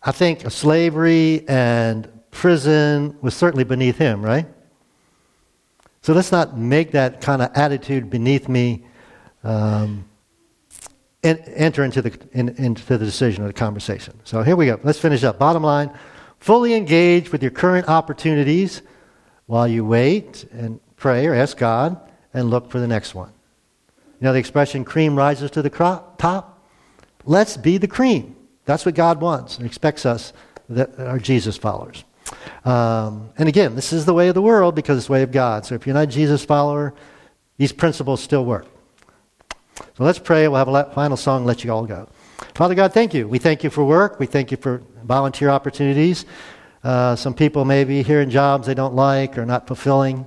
I 0.01 0.13
think 0.13 0.49
slavery 0.49 1.43
and 1.49 2.07
prison 2.31 3.17
was 3.21 3.35
certainly 3.35 3.65
beneath 3.65 3.97
him, 3.97 4.23
right? 4.23 4.47
So 6.03 6.13
let's 6.13 6.31
not 6.31 6.57
make 6.57 6.91
that 6.91 7.19
kind 7.19 7.41
of 7.41 7.51
attitude 7.53 8.09
beneath 8.09 8.47
me 8.47 8.85
um, 9.43 10.05
enter 11.21 11.83
into 11.83 12.01
the, 12.01 12.17
in, 12.31 12.49
into 12.55 12.97
the 12.97 12.97
decision 13.03 13.43
or 13.43 13.47
the 13.47 13.53
conversation. 13.53 14.17
So 14.23 14.41
here 14.41 14.55
we 14.55 14.67
go. 14.67 14.79
Let's 14.83 14.99
finish 14.99 15.25
up. 15.25 15.37
Bottom 15.37 15.63
line 15.63 15.91
fully 16.39 16.75
engage 16.75 17.31
with 17.33 17.41
your 17.41 17.51
current 17.51 17.89
opportunities 17.89 18.83
while 19.47 19.67
you 19.67 19.83
wait 19.83 20.45
and 20.51 20.79
pray 20.97 21.27
or 21.27 21.33
ask 21.33 21.57
God 21.57 21.99
and 22.33 22.49
look 22.49 22.69
for 22.69 22.79
the 22.79 22.87
next 22.87 23.15
one. 23.15 23.31
You 24.19 24.25
know 24.25 24.33
the 24.33 24.39
expression 24.39 24.85
cream 24.85 25.15
rises 25.15 25.51
to 25.51 25.61
the 25.61 25.69
top? 25.69 26.61
Let's 27.25 27.57
be 27.57 27.77
the 27.77 27.87
cream. 27.87 28.35
That's 28.65 28.85
what 28.85 28.95
God 28.95 29.21
wants 29.21 29.57
and 29.57 29.65
expects 29.65 30.05
us 30.05 30.33
that 30.69 30.99
are 30.99 31.19
Jesus 31.19 31.57
followers. 31.57 32.03
Um, 32.63 33.29
and 33.37 33.47
again, 33.47 33.75
this 33.75 33.93
is 33.93 34.05
the 34.05 34.13
way 34.13 34.29
of 34.29 34.35
the 34.35 34.41
world 34.41 34.75
because 34.75 34.97
it's 34.97 35.07
the 35.07 35.13
way 35.13 35.23
of 35.23 35.31
God. 35.31 35.65
So 35.65 35.75
if 35.75 35.85
you're 35.85 35.93
not 35.93 36.03
a 36.03 36.07
Jesus 36.07 36.43
follower, 36.43 36.93
these 37.57 37.71
principles 37.71 38.21
still 38.21 38.45
work. 38.45 38.65
So 39.77 40.03
let's 40.03 40.19
pray. 40.19 40.47
We'll 40.47 40.57
have 40.57 40.67
a 40.67 40.91
final 40.93 41.17
song, 41.17 41.45
let 41.45 41.63
you 41.63 41.71
all 41.71 41.85
go. 41.85 42.07
Father 42.53 42.75
God, 42.75 42.93
thank 42.93 43.13
you. 43.13 43.27
We 43.27 43.39
thank 43.39 43.63
you 43.63 43.69
for 43.69 43.83
work. 43.83 44.19
We 44.19 44.25
thank 44.25 44.51
you 44.51 44.57
for 44.57 44.81
volunteer 45.03 45.49
opportunities. 45.49 46.25
Uh, 46.83 47.15
some 47.15 47.33
people 47.33 47.65
may 47.65 47.83
be 47.83 48.03
here 48.03 48.21
in 48.21 48.29
jobs 48.29 48.67
they 48.67 48.73
don't 48.73 48.95
like 48.95 49.37
or 49.37 49.45
not 49.45 49.67
fulfilling. 49.67 50.25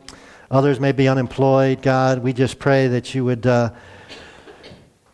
Others 0.50 0.80
may 0.80 0.92
be 0.92 1.08
unemployed. 1.08 1.82
God, 1.82 2.20
we 2.20 2.32
just 2.32 2.58
pray 2.58 2.88
that 2.88 3.14
you 3.14 3.24
would. 3.24 3.46
Uh, 3.46 3.70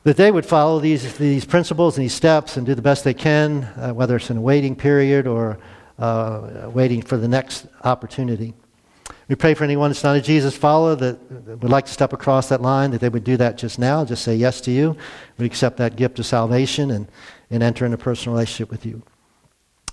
that 0.05 0.18
they 0.18 0.31
would 0.31 0.44
follow 0.44 0.81
these, 0.81 1.16
these 1.16 1.47
principles 1.47 1.97
and 1.97 2.05
these 2.05 2.12
steps 2.12 2.59
and 2.59 2.66
do 2.66 2.75
the 2.75 2.83
best 2.83 3.05
they 3.05 3.14
can, 3.14 3.64
uh, 3.79 3.90
whether 3.92 4.16
it's 4.16 4.29
in 4.29 4.37
a 4.37 4.40
waiting 4.40 4.77
period 4.77 5.27
or 5.27 5.59
uh, 5.99 6.70
waiting 6.73 7.01
for 7.01 7.16
the 7.16 7.27
next 7.27 7.66
opportunity. 7.85 8.53
We 9.29 9.35
pray 9.35 9.55
for 9.55 9.64
anyone 9.64 9.90
that's 9.90 10.05
not 10.05 10.16
a 10.16 10.20
Jesus 10.20 10.55
follower 10.55 10.94
that 10.97 11.18
would 11.62 11.70
like 11.70 11.87
to 11.87 11.92
step 11.92 12.12
across 12.12 12.51
that 12.51 12.61
line, 12.61 12.90
that 12.90 13.01
they 13.01 13.09
would 13.09 13.25
do 13.25 13.38
that 13.38 13.57
just 13.57 13.79
now, 13.79 14.05
just 14.05 14.23
say 14.23 14.37
yes 14.37 14.61
to 14.62 14.70
you, 14.70 14.94
would 15.38 15.47
accept 15.47 15.79
that 15.79 15.97
gift 15.97 16.18
of 16.18 16.27
salvation 16.27 16.90
and, 16.90 17.09
and 17.51 17.62
enter 17.62 17.87
into 17.87 17.94
a 17.94 17.99
personal 17.99 18.35
relationship 18.35 18.70
with 18.70 18.85
you. 18.85 19.03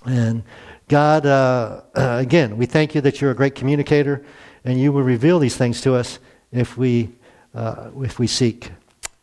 And 0.04 0.42
God, 0.88 1.24
uh, 1.24 1.80
again, 1.94 2.58
we 2.58 2.66
thank 2.66 2.94
you 2.94 3.00
that 3.00 3.22
you're 3.22 3.30
a 3.30 3.34
great 3.34 3.54
communicator 3.54 4.22
and 4.64 4.80
you 4.80 4.92
will 4.92 5.02
reveal 5.02 5.38
these 5.38 5.56
things 5.56 5.80
to 5.82 5.94
us 5.94 6.18
if 6.50 6.76
we, 6.76 7.10
uh, 7.54 7.90
if 8.00 8.18
we 8.18 8.26
seek. 8.26 8.70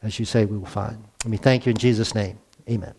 As 0.02 0.20
you 0.20 0.26
say, 0.26 0.46
we 0.46 0.58
will 0.58 0.66
find. 0.66 1.04
And 1.24 1.32
we 1.32 1.38
thank 1.38 1.66
you 1.66 1.72
in 1.72 1.78
Jesus' 1.78 2.16
name. 2.16 2.40
Amen. 2.70 2.99